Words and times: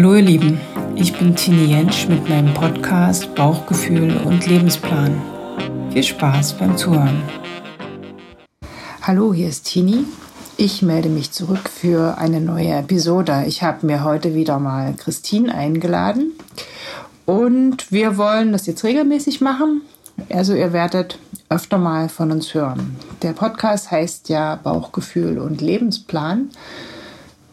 Hallo 0.00 0.14
ihr 0.14 0.22
Lieben, 0.22 0.58
ich 0.96 1.12
bin 1.18 1.36
Tini 1.36 1.66
Jentsch 1.66 2.08
mit 2.08 2.26
meinem 2.26 2.54
Podcast 2.54 3.34
Bauchgefühl 3.34 4.16
und 4.24 4.46
Lebensplan. 4.46 5.20
Viel 5.92 6.02
Spaß 6.02 6.54
beim 6.54 6.74
Zuhören. 6.74 7.22
Hallo, 9.02 9.34
hier 9.34 9.48
ist 9.48 9.66
Tini. 9.66 10.06
Ich 10.56 10.80
melde 10.80 11.10
mich 11.10 11.32
zurück 11.32 11.68
für 11.68 12.16
eine 12.16 12.40
neue 12.40 12.76
Episode. 12.76 13.44
Ich 13.46 13.62
habe 13.62 13.84
mir 13.84 14.02
heute 14.02 14.34
wieder 14.34 14.58
mal 14.58 14.94
Christine 14.94 15.54
eingeladen 15.54 16.32
und 17.26 17.92
wir 17.92 18.16
wollen 18.16 18.52
das 18.52 18.64
jetzt 18.64 18.84
regelmäßig 18.84 19.42
machen. 19.42 19.82
Also 20.30 20.54
ihr 20.54 20.72
werdet 20.72 21.18
öfter 21.50 21.76
mal 21.76 22.08
von 22.08 22.32
uns 22.32 22.54
hören. 22.54 22.96
Der 23.20 23.34
Podcast 23.34 23.90
heißt 23.90 24.30
ja 24.30 24.54
Bauchgefühl 24.56 25.38
und 25.38 25.60
Lebensplan. 25.60 26.48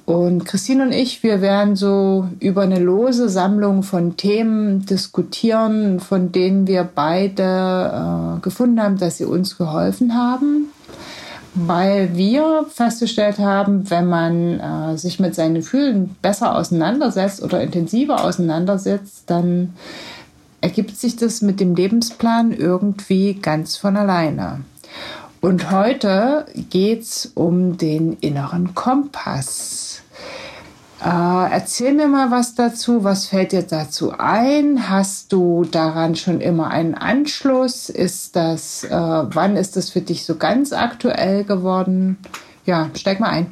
Und 0.08 0.46
Christine 0.46 0.84
und 0.84 0.94
ich, 0.94 1.22
wir 1.22 1.42
werden 1.42 1.76
so 1.76 2.30
über 2.40 2.62
eine 2.62 2.80
lose 2.80 3.28
Sammlung 3.28 3.84
von 3.84 4.16
Themen 4.16 4.86
diskutieren, 4.86 6.00
von 6.00 6.32
denen 6.32 6.66
wir 6.66 6.86
beide 6.86 8.38
äh, 8.38 8.40
gefunden 8.40 8.82
haben, 8.82 8.98
dass 8.98 9.18
sie 9.18 9.26
uns 9.26 9.58
geholfen 9.58 10.16
haben, 10.16 10.68
weil 11.56 12.16
wir 12.16 12.68
festgestellt 12.70 13.40
haben, 13.40 13.90
wenn 13.90 14.06
man 14.06 14.62
äh, 14.62 14.98
sich 14.98 15.20
mit 15.20 15.36
seinen 15.36 15.56
Gefühlen 15.56 16.16
besser 16.22 16.56
auseinandersetzt 16.56 17.44
oder 17.44 17.62
intensiver 17.62 18.24
auseinandersetzt, 18.24 19.24
dann 19.26 19.74
ergibt 20.62 20.96
sich 20.96 21.18
das 21.18 21.42
mit 21.42 21.60
dem 21.60 21.76
Lebensplan 21.76 22.54
irgendwie 22.54 23.34
ganz 23.34 23.76
von 23.76 23.98
alleine. 23.98 24.62
Und 25.40 25.72
heute 25.72 26.46
geht 26.70 27.04
es 27.04 27.32
um 27.36 27.78
den 27.78 28.14
inneren 28.14 28.74
Kompass. 28.74 30.02
Äh, 31.00 31.52
erzähl 31.52 31.94
mir 31.94 32.08
mal 32.08 32.32
was 32.32 32.56
dazu. 32.56 33.04
Was 33.04 33.28
fällt 33.28 33.52
dir 33.52 33.62
dazu 33.62 34.14
ein? 34.18 34.90
Hast 34.90 35.32
du 35.32 35.64
daran 35.64 36.16
schon 36.16 36.42
immer 36.42 36.72
einen 36.72 36.96
Anschluss? 36.96 37.90
Ist 37.90 38.36
das, 38.36 38.84
äh, 38.84 38.90
wann 38.90 39.56
ist 39.58 39.76
das 39.76 39.92
für 39.92 40.02
dich 40.02 40.26
so 40.26 40.38
ganz 40.38 40.74
aktuell 40.74 41.44
geworden? 41.44 42.18
Ja, 42.66 42.90
steig 42.96 43.20
mal 43.20 43.30
ein. 43.30 43.52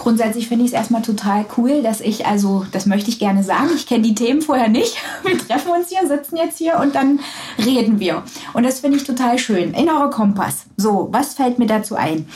Grundsätzlich 0.00 0.48
finde 0.48 0.64
ich 0.64 0.70
es 0.70 0.74
erstmal 0.74 1.02
total 1.02 1.44
cool, 1.58 1.82
dass 1.82 2.00
ich, 2.00 2.24
also 2.24 2.64
das 2.72 2.86
möchte 2.86 3.10
ich 3.10 3.18
gerne 3.18 3.44
sagen, 3.44 3.68
ich 3.76 3.86
kenne 3.86 4.00
die 4.00 4.14
Themen 4.14 4.40
vorher 4.40 4.70
nicht. 4.70 4.96
Wir 5.24 5.36
treffen 5.36 5.72
uns 5.72 5.90
hier, 5.90 6.08
sitzen 6.08 6.38
jetzt 6.38 6.56
hier 6.56 6.80
und 6.80 6.94
dann 6.94 7.20
reden 7.58 8.00
wir. 8.00 8.22
Und 8.54 8.62
das 8.62 8.80
finde 8.80 8.96
ich 8.96 9.04
total 9.04 9.38
schön. 9.38 9.74
Innerer 9.74 10.08
Kompass. 10.08 10.64
So, 10.78 11.08
was 11.12 11.34
fällt 11.34 11.58
mir 11.58 11.66
dazu 11.66 11.96
ein? 11.96 12.26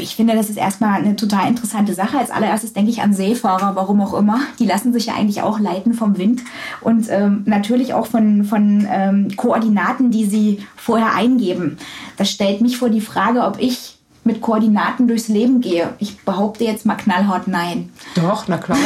Ich 0.00 0.16
finde, 0.16 0.34
das 0.34 0.48
ist 0.48 0.56
erstmal 0.56 0.98
eine 0.98 1.14
total 1.14 1.48
interessante 1.48 1.92
Sache. 1.92 2.18
Als 2.18 2.30
allererstes 2.30 2.72
denke 2.72 2.90
ich 2.90 3.02
an 3.02 3.12
Seefahrer, 3.12 3.76
warum 3.76 4.00
auch 4.00 4.14
immer. 4.14 4.40
Die 4.58 4.66
lassen 4.66 4.94
sich 4.94 5.06
ja 5.06 5.14
eigentlich 5.14 5.42
auch 5.42 5.60
leiten 5.60 5.92
vom 5.92 6.16
Wind 6.16 6.40
und 6.80 7.08
ähm, 7.10 7.42
natürlich 7.44 7.92
auch 7.92 8.06
von, 8.06 8.44
von 8.44 8.88
ähm, 8.90 9.28
Koordinaten, 9.36 10.10
die 10.10 10.24
sie 10.24 10.66
vorher 10.74 11.14
eingeben. 11.14 11.76
Das 12.16 12.30
stellt 12.30 12.62
mich 12.62 12.78
vor 12.78 12.88
die 12.88 13.02
Frage, 13.02 13.42
ob 13.42 13.60
ich 13.60 13.97
mit 14.28 14.40
Koordinaten 14.42 15.08
durchs 15.08 15.26
Leben 15.28 15.60
gehe. 15.60 15.94
Ich 15.98 16.20
behaupte 16.20 16.62
jetzt 16.62 16.86
mal 16.86 16.94
knallhart 16.94 17.48
nein. 17.48 17.90
Doch, 18.14 18.46
na 18.46 18.58
klar. 18.58 18.78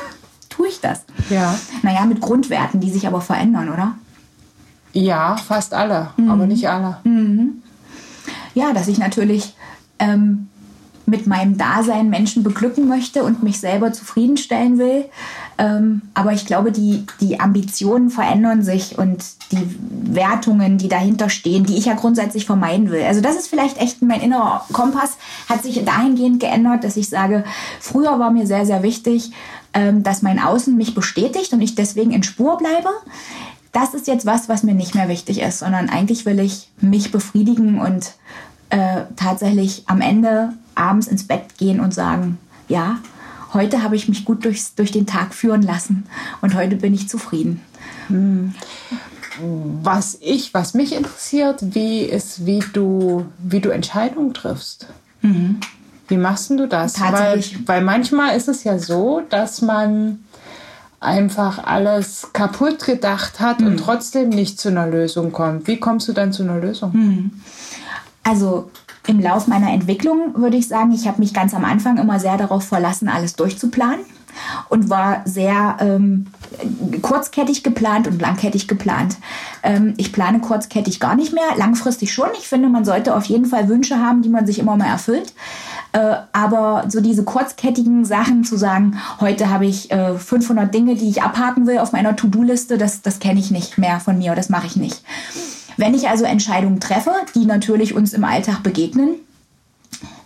Tue 0.50 0.68
ich 0.68 0.80
das? 0.80 1.04
Ja. 1.30 1.58
Naja, 1.82 2.04
mit 2.04 2.20
Grundwerten, 2.20 2.80
die 2.80 2.90
sich 2.90 3.06
aber 3.06 3.20
verändern, 3.20 3.70
oder? 3.70 3.94
Ja, 4.92 5.36
fast 5.36 5.72
alle, 5.72 6.10
mhm. 6.16 6.30
aber 6.30 6.46
nicht 6.46 6.68
alle. 6.68 6.98
Mhm. 7.04 7.62
Ja, 8.54 8.72
dass 8.74 8.88
ich 8.88 8.98
natürlich 8.98 9.54
ähm, 9.98 10.49
mit 11.10 11.26
meinem 11.26 11.58
Dasein 11.58 12.08
Menschen 12.08 12.42
beglücken 12.42 12.88
möchte 12.88 13.24
und 13.24 13.42
mich 13.42 13.60
selber 13.60 13.92
zufriedenstellen 13.92 14.78
will. 14.78 15.04
Ähm, 15.58 16.02
aber 16.14 16.32
ich 16.32 16.46
glaube, 16.46 16.72
die, 16.72 17.04
die 17.20 17.40
Ambitionen 17.40 18.08
verändern 18.08 18.62
sich 18.62 18.96
und 18.96 19.24
die 19.52 19.68
Wertungen, 20.14 20.78
die 20.78 20.88
dahinter 20.88 21.28
stehen, 21.28 21.64
die 21.64 21.76
ich 21.76 21.86
ja 21.86 21.94
grundsätzlich 21.94 22.46
vermeiden 22.46 22.90
will. 22.90 23.02
Also 23.02 23.20
das 23.20 23.36
ist 23.36 23.48
vielleicht 23.48 23.78
echt 23.78 24.00
mein 24.00 24.20
innerer 24.20 24.64
Kompass, 24.72 25.18
hat 25.48 25.62
sich 25.62 25.84
dahingehend 25.84 26.40
geändert, 26.40 26.84
dass 26.84 26.96
ich 26.96 27.08
sage, 27.08 27.44
früher 27.80 28.18
war 28.18 28.30
mir 28.30 28.46
sehr, 28.46 28.64
sehr 28.64 28.82
wichtig, 28.82 29.32
ähm, 29.74 30.02
dass 30.02 30.22
mein 30.22 30.38
Außen 30.38 30.76
mich 30.76 30.94
bestätigt 30.94 31.52
und 31.52 31.60
ich 31.60 31.74
deswegen 31.74 32.12
in 32.12 32.22
Spur 32.22 32.56
bleibe 32.56 32.90
das 33.72 33.94
ist 33.94 34.06
jetzt 34.06 34.26
was, 34.26 34.48
was 34.48 34.62
mir 34.62 34.74
nicht 34.74 34.94
mehr 34.94 35.08
wichtig 35.08 35.40
ist, 35.40 35.60
sondern 35.60 35.88
eigentlich 35.88 36.26
will 36.26 36.40
ich 36.40 36.68
mich 36.80 37.12
befriedigen 37.12 37.80
und 37.80 38.14
äh, 38.70 39.02
tatsächlich 39.16 39.84
am 39.86 40.00
Ende 40.00 40.52
abends 40.74 41.06
ins 41.08 41.26
Bett 41.26 41.56
gehen 41.58 41.80
und 41.80 41.92
sagen, 41.94 42.38
ja, 42.68 42.98
heute 43.52 43.82
habe 43.82 43.96
ich 43.96 44.08
mich 44.08 44.24
gut 44.24 44.44
durchs, 44.44 44.74
durch 44.74 44.92
den 44.92 45.06
Tag 45.06 45.34
führen 45.34 45.62
lassen 45.62 46.04
und 46.40 46.54
heute 46.54 46.76
bin 46.76 46.94
ich 46.94 47.08
zufrieden. 47.08 47.60
Hm. 48.08 48.54
Was 49.82 50.18
ich, 50.20 50.52
was 50.54 50.74
mich 50.74 50.94
interessiert, 50.94 51.74
wie 51.74 52.02
ist, 52.02 52.46
wie 52.46 52.62
du, 52.72 53.26
wie 53.38 53.60
du 53.60 53.70
Entscheidungen 53.70 54.34
triffst. 54.34 54.88
Mhm. 55.22 55.60
Wie 56.08 56.16
machst 56.16 56.50
du 56.50 56.66
das? 56.66 56.94
Tatsächlich. 56.94 57.58
Weil, 57.60 57.76
weil 57.76 57.84
manchmal 57.84 58.36
ist 58.36 58.48
es 58.48 58.64
ja 58.64 58.78
so, 58.78 59.22
dass 59.30 59.62
man 59.62 60.18
einfach 60.98 61.64
alles 61.64 62.28
kaputt 62.32 62.84
gedacht 62.84 63.40
hat 63.40 63.60
mhm. 63.60 63.68
und 63.68 63.76
trotzdem 63.78 64.28
nicht 64.28 64.60
zu 64.60 64.68
einer 64.68 64.86
Lösung 64.86 65.32
kommt. 65.32 65.66
Wie 65.66 65.78
kommst 65.78 66.08
du 66.08 66.12
dann 66.12 66.32
zu 66.32 66.42
einer 66.42 66.58
Lösung? 66.58 66.92
Mhm. 66.92 67.30
Also 68.22 68.70
im 69.06 69.20
Lauf 69.20 69.46
meiner 69.46 69.72
Entwicklung 69.72 70.34
würde 70.36 70.56
ich 70.56 70.68
sagen, 70.68 70.92
ich 70.92 71.06
habe 71.08 71.20
mich 71.20 71.34
ganz 71.34 71.54
am 71.54 71.64
Anfang 71.64 71.98
immer 71.98 72.20
sehr 72.20 72.36
darauf 72.36 72.64
verlassen, 72.64 73.08
alles 73.08 73.34
durchzuplanen 73.34 74.04
und 74.68 74.90
war 74.90 75.22
sehr 75.24 75.76
ähm, 75.80 76.26
kurzkettig 77.02 77.62
geplant 77.62 78.06
und 78.06 78.20
langkettig 78.20 78.68
geplant. 78.68 79.16
Ähm, 79.62 79.94
ich 79.96 80.12
plane 80.12 80.40
kurzkettig 80.40 81.00
gar 81.00 81.16
nicht 81.16 81.32
mehr, 81.32 81.56
langfristig 81.56 82.12
schon. 82.12 82.28
Ich 82.38 82.48
finde, 82.48 82.68
man 82.68 82.84
sollte 82.84 83.16
auf 83.16 83.24
jeden 83.24 83.46
Fall 83.46 83.68
Wünsche 83.68 83.98
haben, 83.98 84.22
die 84.22 84.28
man 84.28 84.46
sich 84.46 84.58
immer 84.58 84.76
mal 84.76 84.86
erfüllt. 84.86 85.34
Äh, 85.92 86.16
aber 86.32 86.84
so 86.88 87.00
diese 87.00 87.24
kurzkettigen 87.24 88.04
Sachen 88.04 88.44
zu 88.44 88.56
sagen, 88.56 88.98
heute 89.20 89.50
habe 89.50 89.66
ich 89.66 89.90
äh, 89.90 90.16
500 90.16 90.72
Dinge, 90.72 90.94
die 90.94 91.08
ich 91.08 91.22
abhaken 91.22 91.66
will 91.66 91.78
auf 91.78 91.92
meiner 91.92 92.14
To-Do-Liste, 92.14 92.78
das, 92.78 93.02
das 93.02 93.18
kenne 93.18 93.40
ich 93.40 93.50
nicht 93.50 93.78
mehr 93.78 93.98
von 93.98 94.18
mir, 94.18 94.34
das 94.34 94.50
mache 94.50 94.66
ich 94.66 94.76
nicht. 94.76 95.02
Wenn 95.80 95.94
ich 95.94 96.10
also 96.10 96.26
Entscheidungen 96.26 96.78
treffe, 96.78 97.10
die 97.34 97.46
natürlich 97.46 97.94
uns 97.94 98.12
im 98.12 98.22
Alltag 98.22 98.62
begegnen, 98.62 99.14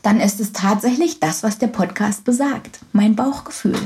dann 0.03 0.19
ist 0.19 0.41
es 0.41 0.53
tatsächlich 0.53 1.21
das, 1.21 1.45
was 1.45 1.59
der 1.59 1.69
Podcast 1.69 2.25
besagt. 2.25 2.81
Mein 2.93 3.15
Bauchgefühl. 3.15 3.79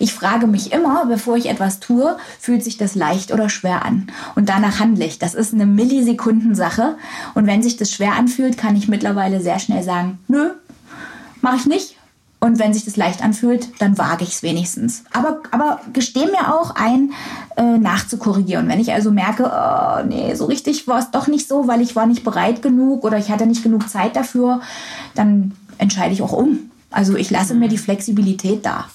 Ich 0.00 0.14
frage 0.14 0.48
mich 0.48 0.72
immer, 0.72 1.06
bevor 1.06 1.36
ich 1.36 1.48
etwas 1.48 1.78
tue, 1.78 2.16
fühlt 2.40 2.64
sich 2.64 2.76
das 2.76 2.96
leicht 2.96 3.30
oder 3.30 3.48
schwer 3.48 3.84
an? 3.84 4.08
Und 4.34 4.48
danach 4.48 4.80
handle 4.80 5.04
ich. 5.04 5.20
Das 5.20 5.34
ist 5.34 5.54
eine 5.54 5.64
Millisekundensache. 5.64 6.96
Und 7.34 7.46
wenn 7.46 7.62
sich 7.62 7.76
das 7.76 7.92
schwer 7.92 8.14
anfühlt, 8.14 8.58
kann 8.58 8.74
ich 8.74 8.88
mittlerweile 8.88 9.40
sehr 9.40 9.60
schnell 9.60 9.84
sagen, 9.84 10.18
nö, 10.26 10.50
mache 11.40 11.54
ich 11.54 11.66
nicht. 11.66 11.96
Und 12.42 12.58
wenn 12.58 12.74
sich 12.74 12.84
das 12.84 12.96
leicht 12.96 13.22
anfühlt, 13.22 13.68
dann 13.78 13.98
wage 13.98 14.24
ich 14.24 14.30
es 14.30 14.42
wenigstens. 14.42 15.04
Aber, 15.12 15.42
aber 15.52 15.80
gestehe 15.92 16.26
mir 16.26 16.52
auch 16.52 16.74
ein, 16.74 17.12
äh, 17.56 17.78
nachzukorrigieren. 17.78 18.66
Wenn 18.68 18.80
ich 18.80 18.92
also 18.92 19.12
merke, 19.12 19.44
oh, 19.44 20.04
nee, 20.04 20.34
so 20.34 20.46
richtig 20.46 20.88
war 20.88 20.98
es 20.98 21.12
doch 21.12 21.28
nicht 21.28 21.46
so, 21.46 21.68
weil 21.68 21.80
ich 21.80 21.94
war 21.94 22.06
nicht 22.06 22.24
bereit 22.24 22.60
genug 22.60 23.04
oder 23.04 23.16
ich 23.16 23.30
hatte 23.30 23.46
nicht 23.46 23.62
genug 23.62 23.88
Zeit 23.88 24.16
dafür, 24.16 24.60
dann 25.14 25.52
entscheide 25.78 26.14
ich 26.14 26.20
auch 26.20 26.32
um. 26.32 26.72
Also 26.90 27.14
ich 27.14 27.30
lasse 27.30 27.54
mir 27.54 27.68
die 27.68 27.78
Flexibilität 27.78 28.66
da. 28.66 28.86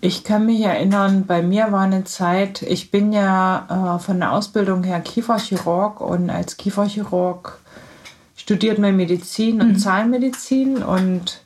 Ich 0.00 0.24
kann 0.24 0.46
mich 0.46 0.62
erinnern, 0.62 1.26
bei 1.26 1.42
mir 1.42 1.72
war 1.72 1.82
eine 1.82 2.04
Zeit, 2.04 2.62
ich 2.62 2.90
bin 2.90 3.12
ja 3.12 3.96
äh, 3.96 4.02
von 4.02 4.20
der 4.20 4.32
Ausbildung 4.32 4.84
her 4.84 5.00
Kieferchirurg 5.00 6.00
und 6.00 6.30
als 6.30 6.56
Kieferchirurg 6.56 7.60
studiert 8.36 8.78
man 8.78 8.96
Medizin 8.96 9.60
und 9.60 9.72
mhm. 9.72 9.78
Zahnmedizin 9.78 10.82
und 10.82 11.39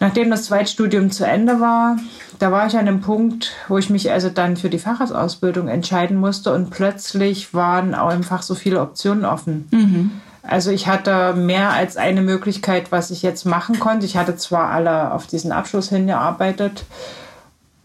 Nachdem 0.00 0.30
das 0.30 0.44
Zweitstudium 0.44 1.10
zu 1.10 1.26
Ende 1.26 1.60
war, 1.60 1.98
da 2.38 2.50
war 2.50 2.66
ich 2.66 2.74
an 2.74 2.88
einem 2.88 3.02
Punkt, 3.02 3.52
wo 3.68 3.76
ich 3.76 3.90
mich 3.90 4.10
also 4.10 4.30
dann 4.30 4.56
für 4.56 4.70
die 4.70 4.78
Facharztausbildung 4.78 5.68
entscheiden 5.68 6.16
musste 6.16 6.54
und 6.54 6.70
plötzlich 6.70 7.52
waren 7.52 7.94
auch 7.94 8.08
einfach 8.08 8.42
so 8.42 8.54
viele 8.54 8.80
Optionen 8.80 9.26
offen. 9.26 9.68
Mhm. 9.70 10.10
Also 10.42 10.70
ich 10.70 10.86
hatte 10.86 11.34
mehr 11.34 11.70
als 11.70 11.98
eine 11.98 12.22
Möglichkeit, 12.22 12.90
was 12.90 13.10
ich 13.10 13.22
jetzt 13.22 13.44
machen 13.44 13.78
konnte. 13.78 14.06
Ich 14.06 14.16
hatte 14.16 14.36
zwar 14.36 14.70
alle 14.70 15.12
auf 15.12 15.26
diesen 15.26 15.52
Abschluss 15.52 15.90
hingearbeitet, 15.90 16.84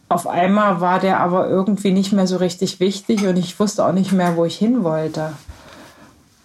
auf 0.08 0.28
einmal 0.28 0.82
war 0.82 1.00
der 1.00 1.20
aber 1.20 1.50
irgendwie 1.50 1.92
nicht 1.92 2.14
mehr 2.14 2.28
so 2.28 2.38
richtig 2.38 2.80
wichtig 2.80 3.26
und 3.26 3.38
ich 3.38 3.60
wusste 3.60 3.86
auch 3.86 3.92
nicht 3.92 4.12
mehr, 4.12 4.38
wo 4.38 4.46
ich 4.46 4.56
hin 4.56 4.84
wollte. 4.84 5.34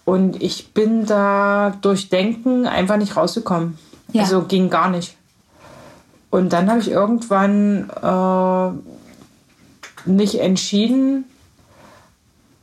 Und 0.03 0.41
ich 0.41 0.73
bin 0.73 1.05
da 1.05 1.77
durch 1.81 2.09
Denken 2.09 2.65
einfach 2.65 2.97
nicht 2.97 3.15
rausgekommen. 3.15 3.77
Ja. 4.11 4.23
Also 4.23 4.41
ging 4.43 4.69
gar 4.69 4.89
nicht. 4.89 5.15
Und 6.31 6.53
dann 6.53 6.69
habe 6.69 6.79
ich 6.79 6.89
irgendwann 6.89 7.91
äh, 8.01 10.09
nicht 10.09 10.39
entschieden, 10.39 11.25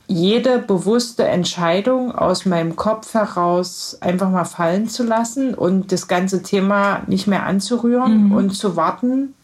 jede 0.07 0.57
bewusste 0.57 1.25
Entscheidung 1.25 2.11
aus 2.11 2.47
meinem 2.47 2.75
Kopf 2.75 3.13
heraus 3.13 3.95
einfach 4.01 4.31
mal 4.31 4.45
fallen 4.45 4.89
zu 4.89 5.03
lassen 5.03 5.53
und 5.53 5.91
das 5.91 6.07
ganze 6.07 6.41
Thema 6.41 7.03
nicht 7.05 7.27
mehr 7.27 7.45
anzurühren 7.45 8.25
mhm. 8.25 8.31
und 8.31 8.51
zu 8.51 8.75
warten, 8.75 9.35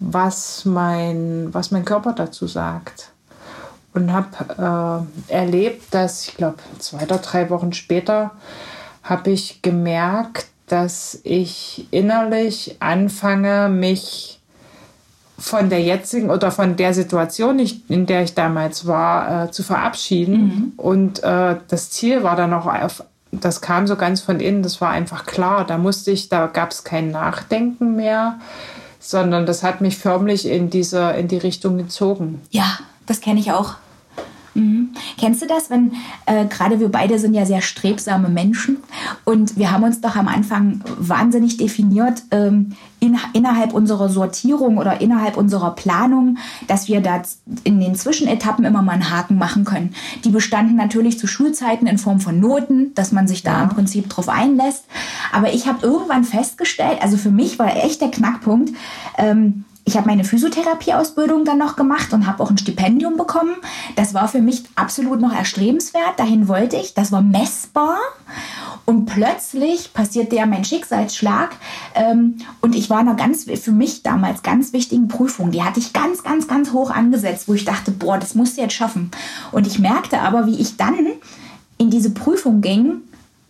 was 0.00 0.64
mein, 0.64 1.52
was 1.52 1.70
mein 1.70 1.84
Körper 1.84 2.14
dazu 2.14 2.46
sagt. 2.46 3.10
Und 3.92 4.10
habe 4.10 5.06
äh, 5.28 5.32
erlebt, 5.32 5.92
dass 5.92 6.28
ich 6.28 6.36
glaube, 6.36 6.56
zwei 6.78 7.02
oder 7.02 7.18
drei 7.18 7.50
Wochen 7.50 7.74
später 7.74 8.30
habe 9.02 9.30
ich 9.30 9.60
gemerkt, 9.60 10.46
dass 10.68 11.20
ich 11.24 11.86
innerlich 11.90 12.76
anfange, 12.80 13.68
mich 13.68 14.38
von 15.38 15.70
der 15.70 15.80
jetzigen 15.80 16.30
oder 16.30 16.50
von 16.50 16.76
der 16.76 16.92
Situation, 16.92 17.60
in 17.88 18.06
der 18.06 18.22
ich 18.24 18.34
damals 18.34 18.86
war, 18.86 19.44
äh, 19.44 19.50
zu 19.50 19.62
verabschieden. 19.62 20.34
Mhm. 20.34 20.72
Und 20.76 21.22
äh, 21.22 21.56
das 21.68 21.90
Ziel 21.90 22.24
war 22.24 22.34
dann 22.34 22.52
auch 22.52 22.66
auf, 22.66 23.04
das 23.30 23.60
kam 23.60 23.86
so 23.86 23.94
ganz 23.94 24.20
von 24.20 24.40
innen, 24.40 24.62
das 24.62 24.80
war 24.80 24.90
einfach 24.90 25.26
klar. 25.26 25.64
Da 25.64 25.78
musste 25.78 26.10
ich, 26.10 26.28
da 26.28 26.46
gab 26.46 26.72
es 26.72 26.82
kein 26.82 27.10
Nachdenken 27.12 27.94
mehr, 27.94 28.38
sondern 28.98 29.46
das 29.46 29.62
hat 29.62 29.80
mich 29.80 29.96
förmlich 29.96 30.46
in 30.46 30.70
diese, 30.70 31.10
in 31.12 31.28
die 31.28 31.38
Richtung 31.38 31.78
gezogen. 31.78 32.42
Ja, 32.50 32.78
das 33.06 33.20
kenne 33.20 33.38
ich 33.38 33.52
auch. 33.52 33.76
Mhm. 34.58 34.90
Kennst 35.18 35.42
du 35.42 35.46
das, 35.46 35.70
wenn 35.70 35.92
äh, 36.26 36.46
gerade 36.46 36.80
wir 36.80 36.88
beide 36.88 37.18
sind 37.18 37.34
ja 37.34 37.46
sehr 37.46 37.62
strebsame 37.62 38.28
Menschen 38.28 38.78
und 39.24 39.56
wir 39.56 39.70
haben 39.70 39.84
uns 39.84 40.00
doch 40.00 40.16
am 40.16 40.28
Anfang 40.28 40.82
wahnsinnig 40.98 41.56
definiert 41.56 42.22
ähm, 42.30 42.74
in, 43.00 43.16
innerhalb 43.32 43.72
unserer 43.72 44.08
Sortierung 44.08 44.78
oder 44.78 45.00
innerhalb 45.00 45.36
unserer 45.36 45.70
Planung, 45.74 46.38
dass 46.66 46.88
wir 46.88 47.00
da 47.00 47.22
in 47.64 47.80
den 47.80 47.94
Zwischenetappen 47.94 48.64
immer 48.64 48.82
mal 48.82 48.92
einen 48.92 49.10
Haken 49.10 49.38
machen 49.38 49.64
können. 49.64 49.94
Die 50.24 50.30
bestanden 50.30 50.76
natürlich 50.76 51.18
zu 51.18 51.26
Schulzeiten 51.26 51.86
in 51.86 51.98
Form 51.98 52.20
von 52.20 52.40
Noten, 52.40 52.94
dass 52.94 53.12
man 53.12 53.28
sich 53.28 53.42
da 53.42 53.58
ja. 53.58 53.62
im 53.62 53.68
Prinzip 53.68 54.08
drauf 54.08 54.28
einlässt. 54.28 54.84
Aber 55.32 55.52
ich 55.52 55.66
habe 55.66 55.86
irgendwann 55.86 56.24
festgestellt, 56.24 56.98
also 57.00 57.16
für 57.16 57.30
mich 57.30 57.58
war 57.58 57.76
echt 57.76 58.00
der 58.00 58.10
Knackpunkt, 58.10 58.72
ähm, 59.16 59.64
ich 59.88 59.96
habe 59.96 60.06
meine 60.06 60.24
Physiotherapieausbildung 60.24 61.46
dann 61.46 61.56
noch 61.56 61.74
gemacht 61.74 62.12
und 62.12 62.26
habe 62.26 62.42
auch 62.42 62.50
ein 62.50 62.58
Stipendium 62.58 63.16
bekommen. 63.16 63.54
Das 63.96 64.12
war 64.12 64.28
für 64.28 64.42
mich 64.42 64.64
absolut 64.74 65.18
noch 65.18 65.32
erstrebenswert. 65.32 66.18
Dahin 66.18 66.46
wollte 66.46 66.76
ich. 66.76 66.92
Das 66.92 67.10
war 67.10 67.22
messbar. 67.22 67.96
Und 68.84 69.06
plötzlich 69.06 69.94
passierte 69.94 70.36
ja 70.36 70.44
mein 70.44 70.62
Schicksalsschlag. 70.62 71.56
Ähm, 71.94 72.36
und 72.60 72.74
ich 72.74 72.90
war 72.90 73.00
in 73.00 73.08
einer 73.08 73.16
ganz, 73.16 73.44
für 73.44 73.72
mich 73.72 74.02
damals 74.02 74.42
ganz 74.42 74.74
wichtigen 74.74 75.08
Prüfung. 75.08 75.52
Die 75.52 75.62
hatte 75.62 75.80
ich 75.80 75.94
ganz, 75.94 76.22
ganz, 76.22 76.46
ganz 76.46 76.72
hoch 76.74 76.90
angesetzt, 76.90 77.48
wo 77.48 77.54
ich 77.54 77.64
dachte, 77.64 77.90
boah, 77.90 78.18
das 78.18 78.34
musst 78.34 78.58
du 78.58 78.60
jetzt 78.60 78.74
schaffen. 78.74 79.10
Und 79.52 79.66
ich 79.66 79.78
merkte 79.78 80.20
aber, 80.20 80.46
wie 80.46 80.60
ich 80.60 80.76
dann 80.76 80.98
in 81.78 81.88
diese 81.88 82.10
Prüfung 82.10 82.60
ging 82.60 82.96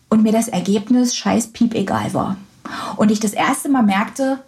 und 0.08 0.22
mir 0.22 0.32
das 0.32 0.46
Ergebnis 0.46 1.16
scheiß 1.16 1.48
piep 1.48 1.74
egal 1.74 2.14
war. 2.14 2.36
Und 2.96 3.10
ich 3.10 3.18
das 3.18 3.32
erste 3.32 3.68
Mal 3.68 3.82
merkte, 3.82 4.38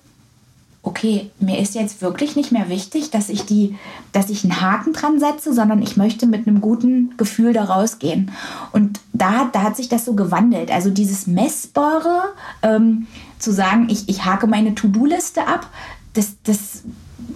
okay, 0.83 1.31
mir 1.39 1.59
ist 1.59 1.75
jetzt 1.75 2.01
wirklich 2.01 2.37
nicht 2.37 2.53
mehr 2.53 2.71
wichtig, 2.71 3.11
dass 3.11 3.29
ich 3.29 3.45
die, 3.45 3.77
dass 4.13 4.31
ich 4.31 4.45
einen 4.45 4.61
Haken 4.63 4.93
dran 4.95 5.21
setze, 5.21 5.53
sondern 5.53 5.83
ich 5.83 5.97
möchte 5.97 6.27
mit 6.27 6.47
einem 6.47 6.61
guten 6.63 7.17
Gefühl 7.19 7.53
da 7.53 7.65
rausgehen. 7.65 8.31
Und 8.73 9.01
da, 9.13 9.51
da 9.53 9.63
hat 9.63 9.77
sich 9.77 9.89
das 9.89 10.07
so 10.07 10.15
gewandelt. 10.15 10.71
Also 10.71 10.89
dieses 10.91 11.27
Messbare, 11.27 12.33
ähm, 12.63 13.07
zu 13.39 13.53
sagen, 13.53 13.89
ich, 13.91 14.09
ich 14.09 14.25
hake 14.25 14.47
meine 14.47 14.75
To-Do-Liste 14.75 15.47
ab, 15.47 15.69
das, 16.15 16.37
das 16.45 16.83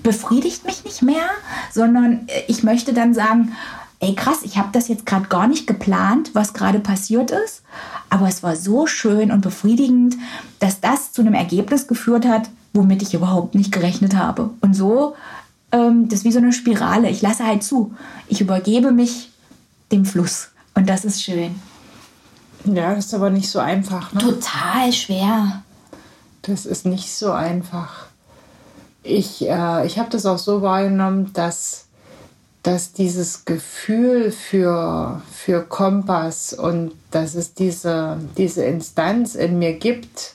befriedigt 0.02 0.64
mich 0.64 0.84
nicht 0.84 1.02
mehr, 1.02 1.28
sondern 1.72 2.26
ich 2.48 2.62
möchte 2.62 2.92
dann 2.92 3.14
sagen, 3.14 3.52
ey 4.00 4.14
krass, 4.14 4.40
ich 4.42 4.58
habe 4.58 4.68
das 4.72 4.88
jetzt 4.88 5.06
gerade 5.06 5.28
gar 5.28 5.46
nicht 5.46 5.66
geplant, 5.66 6.30
was 6.34 6.52
gerade 6.52 6.80
passiert 6.80 7.30
ist, 7.30 7.62
aber 8.10 8.28
es 8.28 8.42
war 8.42 8.56
so 8.56 8.86
schön 8.86 9.30
und 9.30 9.40
befriedigend, 9.40 10.16
dass 10.58 10.80
das 10.80 11.12
zu 11.12 11.22
einem 11.22 11.34
Ergebnis 11.34 11.86
geführt 11.86 12.26
hat, 12.26 12.50
womit 12.74 13.02
ich 13.02 13.14
überhaupt 13.14 13.54
nicht 13.54 13.72
gerechnet 13.72 14.16
habe. 14.16 14.50
Und 14.60 14.74
so, 14.74 15.14
ähm, 15.72 16.08
das 16.08 16.20
ist 16.20 16.24
wie 16.24 16.32
so 16.32 16.38
eine 16.38 16.52
Spirale. 16.52 17.08
Ich 17.08 17.22
lasse 17.22 17.46
halt 17.46 17.62
zu. 17.62 17.94
Ich 18.28 18.40
übergebe 18.40 18.92
mich 18.92 19.30
dem 19.92 20.04
Fluss. 20.04 20.48
Und 20.74 20.88
das 20.88 21.04
ist 21.04 21.22
schön. 21.22 21.54
Ja, 22.64 22.94
das 22.94 23.06
ist 23.06 23.14
aber 23.14 23.30
nicht 23.30 23.48
so 23.48 23.60
einfach. 23.60 24.12
Ne? 24.12 24.20
Total 24.20 24.92
schwer. 24.92 25.62
Das 26.42 26.66
ist 26.66 26.84
nicht 26.84 27.10
so 27.14 27.32
einfach. 27.32 28.06
Ich, 29.02 29.48
äh, 29.48 29.86
ich 29.86 29.98
habe 29.98 30.10
das 30.10 30.26
auch 30.26 30.38
so 30.38 30.62
wahrgenommen, 30.62 31.32
dass, 31.34 31.86
dass 32.62 32.92
dieses 32.92 33.44
Gefühl 33.44 34.32
für, 34.32 35.22
für 35.30 35.62
Kompass 35.62 36.52
und 36.54 36.92
dass 37.10 37.34
es 37.34 37.54
diese, 37.54 38.18
diese 38.36 38.64
Instanz 38.64 39.34
in 39.34 39.58
mir 39.58 39.74
gibt, 39.74 40.33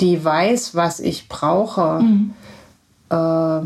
die 0.00 0.24
weiß, 0.24 0.74
was 0.74 1.00
ich 1.00 1.28
brauche 1.28 2.00
mhm. 2.02 2.34
äh, 3.10 3.60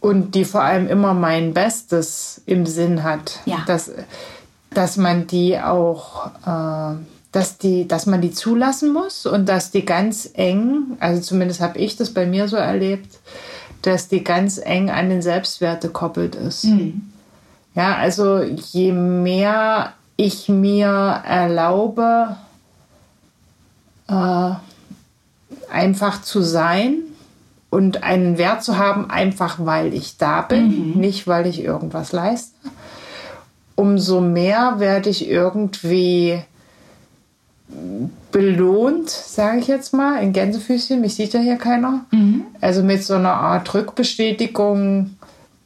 und 0.00 0.34
die 0.34 0.44
vor 0.44 0.62
allem 0.62 0.88
immer 0.88 1.14
mein 1.14 1.54
Bestes 1.54 2.42
im 2.46 2.66
Sinn 2.66 3.02
hat. 3.02 3.40
Ja. 3.46 3.62
Dass, 3.66 3.90
dass 4.70 4.96
man 4.96 5.26
die 5.26 5.58
auch, 5.58 6.26
äh, 6.46 6.96
dass, 7.32 7.58
die, 7.58 7.88
dass 7.88 8.06
man 8.06 8.20
die 8.20 8.32
zulassen 8.32 8.92
muss 8.92 9.26
und 9.26 9.48
dass 9.48 9.70
die 9.70 9.84
ganz 9.84 10.28
eng, 10.34 10.96
also 11.00 11.22
zumindest 11.22 11.60
habe 11.60 11.78
ich 11.78 11.96
das 11.96 12.10
bei 12.12 12.26
mir 12.26 12.48
so 12.48 12.56
erlebt, 12.56 13.18
dass 13.82 14.08
die 14.08 14.24
ganz 14.24 14.58
eng 14.58 14.90
an 14.90 15.08
den 15.08 15.22
Selbstwert 15.22 15.82
gekoppelt 15.82 16.34
ist. 16.34 16.64
Mhm. 16.64 17.10
Ja, 17.74 17.96
also 17.96 18.42
je 18.42 18.92
mehr 18.92 19.94
ich 20.16 20.48
mir 20.48 20.86
erlaube, 21.26 22.36
äh, 24.08 24.52
einfach 25.74 26.22
zu 26.22 26.40
sein 26.40 26.98
und 27.70 28.02
einen 28.02 28.38
Wert 28.38 28.62
zu 28.62 28.78
haben, 28.78 29.10
einfach 29.10 29.58
weil 29.58 29.92
ich 29.92 30.16
da 30.16 30.42
bin, 30.42 30.92
mhm. 30.94 31.00
nicht 31.00 31.26
weil 31.26 31.46
ich 31.46 31.62
irgendwas 31.62 32.12
leiste. 32.12 32.54
Umso 33.74 34.20
mehr 34.20 34.76
werde 34.78 35.10
ich 35.10 35.28
irgendwie 35.28 36.40
belohnt, 38.30 39.10
sage 39.10 39.58
ich 39.58 39.66
jetzt 39.66 39.92
mal, 39.92 40.22
in 40.22 40.32
Gänsefüßchen, 40.32 41.00
mich 41.00 41.16
sieht 41.16 41.32
ja 41.34 41.40
hier 41.40 41.56
keiner. 41.56 42.04
Mhm. 42.10 42.44
Also 42.60 42.82
mit 42.82 43.02
so 43.02 43.14
einer 43.14 43.34
Art 43.34 43.72
Rückbestätigung 43.74 45.16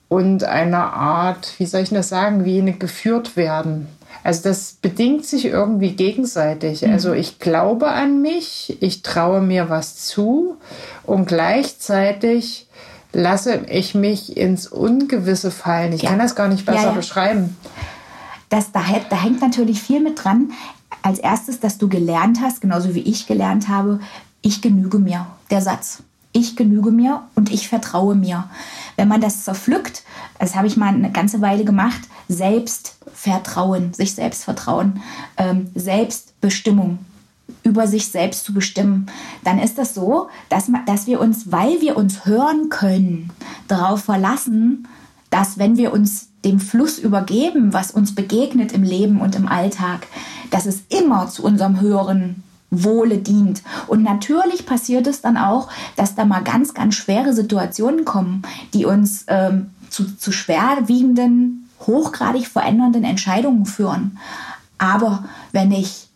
und 0.08 0.44
einer 0.44 0.92
Art, 0.92 1.52
wie 1.58 1.66
soll 1.66 1.82
ich 1.82 1.90
das 1.90 2.08
sagen, 2.08 2.44
wie 2.44 2.60
eine 2.60 2.72
geführt 2.72 3.36
werden. 3.36 3.88
Also 4.24 4.42
das 4.42 4.74
bedingt 4.74 5.24
sich 5.24 5.46
irgendwie 5.46 5.92
gegenseitig. 5.92 6.82
Mhm. 6.82 6.92
Also 6.92 7.12
ich 7.12 7.38
glaube 7.38 7.88
an 7.88 8.20
mich, 8.20 8.76
ich 8.80 9.02
traue 9.02 9.40
mir 9.40 9.70
was 9.70 9.96
zu 9.96 10.56
und 11.04 11.26
gleichzeitig 11.26 12.66
lasse 13.12 13.62
ich 13.68 13.94
mich 13.94 14.36
ins 14.36 14.66
Ungewisse 14.66 15.50
fallen. 15.50 15.92
Ich 15.92 16.02
ja. 16.02 16.10
kann 16.10 16.18
das 16.18 16.34
gar 16.34 16.48
nicht 16.48 16.66
besser 16.66 16.78
ja, 16.78 16.86
ja. 16.88 16.92
beschreiben. 16.92 17.56
Das, 18.48 18.72
da, 18.72 18.80
da 19.08 19.22
hängt 19.22 19.40
natürlich 19.40 19.82
viel 19.82 20.00
mit 20.00 20.22
dran. 20.22 20.52
Als 21.02 21.18
erstes, 21.18 21.60
dass 21.60 21.78
du 21.78 21.88
gelernt 21.88 22.38
hast, 22.42 22.60
genauso 22.60 22.94
wie 22.94 23.00
ich 23.00 23.26
gelernt 23.26 23.68
habe, 23.68 24.00
ich 24.42 24.62
genüge 24.62 24.98
mir, 24.98 25.26
der 25.50 25.60
Satz. 25.60 26.02
Ich 26.38 26.54
genüge 26.54 26.92
mir 26.92 27.24
und 27.34 27.50
ich 27.50 27.66
vertraue 27.66 28.14
mir. 28.14 28.48
Wenn 28.94 29.08
man 29.08 29.20
das 29.20 29.42
zerpflückt, 29.42 30.04
das 30.38 30.54
habe 30.54 30.68
ich 30.68 30.76
mal 30.76 30.94
eine 30.94 31.10
ganze 31.10 31.40
Weile 31.40 31.64
gemacht, 31.64 32.00
Selbstvertrauen, 32.28 33.92
sich 33.92 34.14
selbst 34.14 34.44
vertrauen, 34.44 35.02
ähm, 35.36 35.68
Selbstbestimmung, 35.74 37.00
über 37.64 37.88
sich 37.88 38.06
selbst 38.06 38.44
zu 38.44 38.54
bestimmen, 38.54 39.06
dann 39.42 39.58
ist 39.58 39.78
das 39.78 39.94
so, 39.94 40.28
dass, 40.48 40.70
dass 40.86 41.08
wir 41.08 41.18
uns, 41.18 41.50
weil 41.50 41.80
wir 41.80 41.96
uns 41.96 42.24
hören 42.24 42.68
können, 42.68 43.30
darauf 43.66 44.04
verlassen, 44.04 44.86
dass 45.30 45.58
wenn 45.58 45.76
wir 45.76 45.92
uns 45.92 46.28
dem 46.44 46.60
Fluss 46.60 47.00
übergeben, 47.00 47.72
was 47.72 47.90
uns 47.90 48.14
begegnet 48.14 48.70
im 48.70 48.84
Leben 48.84 49.20
und 49.20 49.34
im 49.34 49.48
Alltag, 49.48 50.06
dass 50.52 50.66
es 50.66 50.82
immer 50.88 51.28
zu 51.28 51.42
unserem 51.42 51.80
höheren 51.80 52.44
Wohle 52.70 53.18
dient. 53.18 53.62
Und 53.86 54.02
natürlich 54.02 54.66
passiert 54.66 55.06
es 55.06 55.20
dann 55.20 55.36
auch, 55.36 55.68
dass 55.96 56.14
da 56.14 56.24
mal 56.24 56.42
ganz, 56.42 56.74
ganz 56.74 56.94
schwere 56.94 57.32
Situationen 57.32 58.04
kommen, 58.04 58.42
die 58.74 58.84
uns 58.84 59.24
ähm, 59.28 59.70
zu, 59.88 60.16
zu 60.16 60.32
schwerwiegenden, 60.32 61.68
hochgradig 61.86 62.46
verändernden 62.46 63.04
Entscheidungen 63.04 63.64
führen. 63.64 64.18
Aber 64.76 65.24
wenn 65.52 65.72
ich 65.72 66.08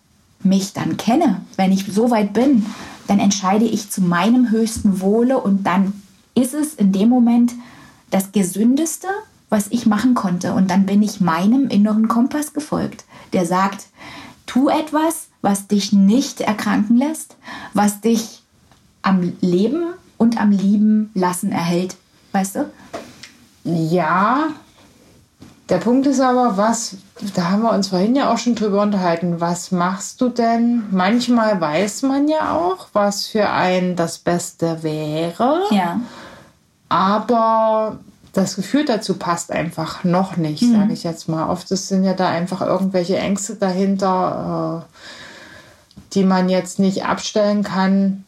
mich 0.43 0.73
dann 0.73 0.97
kenne, 0.97 1.41
wenn 1.57 1.73
ich 1.73 1.87
so 1.93 2.11
weit 2.11 2.33
bin, 2.33 2.67
dann 3.07 3.19
entscheide 3.19 3.65
ich 3.65 3.91
zu 3.91 4.03
meinem 4.03 4.51
höchsten 4.51 5.01
Wohle 5.01 5.39
und 5.39 5.65
dann 5.65 5.93
ist 6.35 6.55
es 6.55 6.75
in 6.75 6.93
dem 6.93 7.09
Moment 7.09 7.53
das 8.11 8.33
Gesündeste, 8.33 9.09
was 9.49 9.69
ich 9.69 9.87
machen 9.87 10.15
konnte. 10.15 10.55
Und 10.55 10.71
dann 10.71 10.87
bin 10.87 11.03
ich 11.03 11.21
meinem 11.21 11.69
inneren 11.69 12.09
Kompass 12.09 12.53
gefolgt, 12.53 13.05
der 13.33 13.47
sagt, 13.47 13.87
tu 14.47 14.69
etwas, 14.69 15.29
was 15.43 15.67
dich 15.67 15.93
nicht 15.93 16.41
erkranken 16.41 16.97
lässt, 16.97 17.37
was 17.75 18.01
dich 18.01 18.43
am 19.03 19.33
Leben 19.41 19.93
und 20.17 20.41
am 20.41 20.51
Lieben 20.51 21.11
lassen 21.15 21.53
erhält. 21.53 21.97
Weißt 22.33 22.57
du? 22.57 22.71
Ja, 23.65 24.49
der 25.69 25.79
Punkt 25.79 26.07
ist 26.07 26.21
aber, 26.21 26.57
was, 26.57 26.97
da 27.35 27.51
haben 27.51 27.63
wir 27.63 27.73
uns 27.73 27.89
vorhin 27.89 28.15
ja 28.17 28.33
auch 28.33 28.39
schon 28.39 28.55
drüber 28.55 28.83
unterhalten, 28.83 29.41
was 29.41 29.71
machst 29.71 30.21
du 30.21 30.29
denn? 30.29 30.85
Manchmal 30.91 31.61
weiß 31.61 32.03
man 32.03 32.29
ja 32.29 32.57
auch, 32.57 32.89
was 32.93 33.27
für 33.27 33.49
einen 33.49 33.97
das 33.97 34.19
Beste 34.19 34.83
wäre. 34.83 35.63
Ja. 35.71 36.01
aber 36.89 37.99
das 38.33 38.57
Gefühl 38.57 38.85
dazu 38.85 39.15
passt 39.15 39.53
einfach 39.53 40.05
noch 40.05 40.37
nicht, 40.37 40.63
mhm. 40.63 40.73
sage 40.73 40.93
ich 40.93 41.05
jetzt 41.05 41.29
mal. 41.29 41.49
Oft 41.49 41.69
sind 41.69 42.05
ja 42.05 42.15
da 42.15 42.29
einfach 42.29 42.61
irgendwelche 42.63 43.19
Ängste 43.19 43.57
dahinter, 43.57 44.87
äh, 44.91 45.22
die 46.15 46.25
man 46.25 46.49
jetzt 46.49 46.79
nicht 46.79 47.05
abstellen 47.05 47.63
kann. 47.63 48.25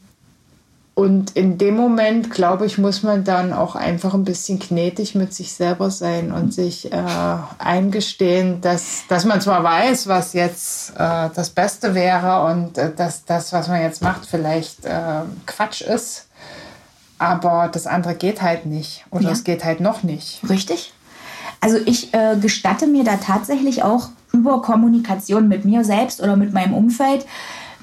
Und 0.95 1.33
in 1.33 1.59
dem 1.59 1.75
Moment, 1.75 2.31
glaube 2.31 2.67
ich, 2.67 2.79
muss 2.79 3.03
man 3.03 3.25
dann 3.25 3.53
auch 3.53 3.75
einfach 3.75 4.15
ein 4.15 4.25
bisschen 4.25 4.61
gnädig 4.61 5.17
mit 5.17 5.35
sich 5.35 5.53
selber 5.53 5.91
sein 5.91 6.31
und 6.31 6.55
sich 6.55 6.93
äh, 6.93 7.05
eingestehen, 7.59 8.61
dass, 8.61 9.03
dass 9.09 9.25
man 9.25 9.41
zwar 9.41 9.65
weiß, 9.65 10.07
was 10.07 10.35
jetzt 10.35 10.91
äh, 10.91 11.31
das 11.35 11.51
Beste 11.51 11.97
wäre 11.97 12.45
und 12.45 12.79
äh, 12.79 12.95
dass 12.95 13.25
das, 13.25 13.53
was 13.53 13.67
man 13.67 13.83
jetzt 13.83 14.03
macht, 14.03 14.25
vielleicht 14.25 14.85
äh, 14.85 15.23
Quatsch 15.47 15.81
ist, 15.81 16.29
aber 17.19 17.69
das 17.73 17.89
andere 17.89 18.15
geht 18.15 18.41
halt 18.41 18.65
nicht 18.65 19.05
oder 19.11 19.25
ja. 19.25 19.31
es 19.31 19.43
geht 19.43 19.65
halt 19.65 19.81
noch 19.81 20.05
nicht. 20.05 20.49
Richtig. 20.49 20.93
Also 21.61 21.79
ich 21.87 22.15
äh, 22.15 22.37
gestatte 22.41 22.87
mir 22.87 23.03
da 23.03 23.17
tatsächlich 23.17 23.83
auch 23.83 24.11
über 24.33 24.63
Kommunikation 24.63 25.49
mit 25.49 25.65
mir 25.65 25.85
selbst 25.85 26.21
oder 26.21 26.37
mit 26.37 26.53
meinem 26.53 26.75
Umfeld 26.75 27.27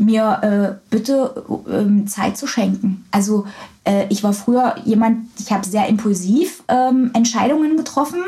mir 0.02 0.40
äh, 0.42 0.90
bitte 0.90 1.44
äh, 1.68 2.06
Zeit 2.06 2.38
zu 2.38 2.48
schenken. 2.48 3.06
Also 3.12 3.46
äh, 3.84 4.06
ich 4.10 4.24
war 4.24 4.34
früher 4.34 4.76
jemand, 4.84 5.28
ich 5.40 5.52
habe 5.52 5.66
sehr 5.66 5.88
impulsiv 5.88 6.64
ähm, 6.68 7.12
Entscheidungen 7.14 7.78
getroffen. 7.78 8.20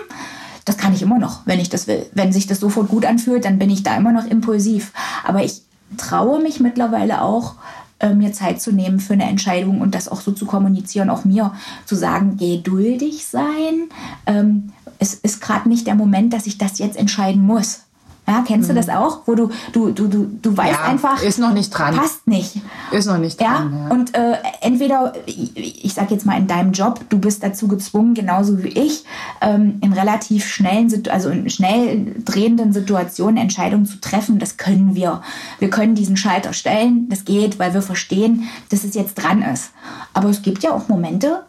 Das 0.66 0.78
kann 0.78 0.94
ich 0.94 1.02
immer 1.02 1.20
noch, 1.20 1.42
wenn 1.46 1.60
ich 1.60 1.70
das 1.70 1.88
will. 1.88 2.06
Wenn 2.14 2.32
sich 2.32 2.48
das 2.48 2.60
sofort 2.60 2.88
gut 2.88 3.06
anfühlt, 3.06 3.46
dann 3.46 3.60
bin 3.60 3.70
ich 3.70 3.84
da 3.84 3.96
immer 3.98 4.14
noch 4.14 4.26
impulsiv. 4.26 4.94
Aber 5.26 5.44
ich 5.44 5.62
traue 5.98 6.42
mich 6.42 6.60
mittlerweile 6.60 7.22
auch, 7.22 7.56
äh, 8.00 8.14
mir 8.14 8.34
Zeit 8.34 8.62
zu 8.62 8.72
nehmen 8.72 9.00
für 9.00 9.14
eine 9.14 9.26
Entscheidung 9.26 9.82
und 9.82 9.96
das 9.96 10.08
auch 10.10 10.22
so 10.22 10.32
zu 10.32 10.46
kommunizieren, 10.46 11.10
auch 11.10 11.26
mir 11.26 11.54
zu 11.86 11.96
sagen, 11.96 12.38
geduldig 12.38 13.26
sein. 13.26 13.90
Ähm, 14.26 14.72
es 15.00 15.16
ist 15.16 15.42
gerade 15.42 15.70
nicht 15.70 15.88
der 15.88 15.96
Moment, 15.96 16.34
dass 16.34 16.48
ich 16.48 16.58
das 16.58 16.80
jetzt 16.80 16.98
entscheiden 16.98 17.42
muss. 17.42 17.82
Ja, 18.26 18.44
kennst 18.48 18.70
mhm. 18.70 18.76
du 18.76 18.82
das 18.82 18.90
auch? 18.90 19.22
Wo 19.26 19.36
du, 19.36 19.50
du, 19.74 19.92
du, 19.92 20.08
du, 20.08 20.30
du 20.42 20.58
weißt 20.58 20.80
ja, 20.80 20.86
einfach. 20.86 21.22
Ist 21.22 21.40
noch 21.40 21.54
nicht 21.54 21.72
dran. 21.72 21.96
Passt 21.96 22.26
nicht. 22.26 22.62
Ist 22.92 23.06
noch 23.06 23.18
nicht 23.18 23.40
dran. 23.40 23.74
Ja. 23.74 23.84
ja. 23.84 23.90
Und 23.90 24.16
äh, 24.16 24.38
entweder, 24.62 25.14
ich, 25.26 25.86
ich 25.86 25.94
sag 25.94 26.10
jetzt 26.10 26.26
mal 26.26 26.38
in 26.38 26.48
deinem 26.48 26.72
Job, 26.72 27.02
du 27.10 27.20
bist 27.20 27.44
dazu 27.44 27.68
gezwungen, 27.68 28.14
genauso 28.14 28.64
wie 28.64 28.70
ich, 28.70 29.04
ähm, 29.42 29.80
in 29.82 29.92
relativ 29.92 30.46
schnellen, 30.46 31.04
also 31.10 31.30
in 31.30 31.50
schnell 31.50 32.16
drehenden 32.24 32.72
Situationen 32.72 33.38
Entscheidungen 33.38 33.86
zu 33.86 34.00
treffen. 34.00 34.40
Das 34.40 34.56
können 34.56 34.96
wir. 34.96 35.22
Wir 35.60 35.70
können 35.70 35.96
diesen 35.96 36.16
Schalter 36.16 36.54
stellen. 36.54 37.10
Das 37.10 37.26
geht, 37.26 37.60
weil 37.60 37.74
wir 37.74 37.82
verstehen, 37.82 38.48
dass 38.70 38.86
es 38.86 38.96
jetzt 38.96 39.16
dran 39.16 39.42
ist. 39.42 39.72
Aber 40.14 40.30
es 40.30 40.42
gibt 40.42 40.64
ja 40.64 40.72
auch 40.72 40.88
Momente, 40.88 41.44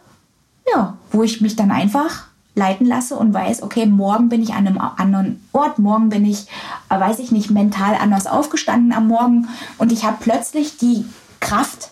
ja, 0.73 0.97
wo 1.11 1.23
ich 1.23 1.39
mich 1.39 1.55
dann 1.55 1.71
einfach 1.71 2.24
leiten 2.55 2.87
lasse 2.87 3.17
und 3.17 3.33
weiß, 3.33 3.61
okay, 3.61 3.85
morgen 3.85 4.29
bin 4.29 4.41
ich 4.41 4.53
an 4.53 4.65
einem 4.65 4.79
anderen 4.79 5.45
Ort, 5.51 5.77
morgen 5.77 6.09
bin 6.09 6.25
ich, 6.25 6.47
äh, 6.89 6.99
weiß 6.99 7.19
ich 7.19 7.31
nicht, 7.31 7.51
mental 7.51 7.95
anders 7.95 8.27
aufgestanden 8.27 8.93
am 8.93 9.07
Morgen 9.07 9.47
und 9.77 9.91
ich 9.91 10.05
habe 10.05 10.17
plötzlich 10.19 10.77
die 10.77 11.05
Kraft, 11.41 11.91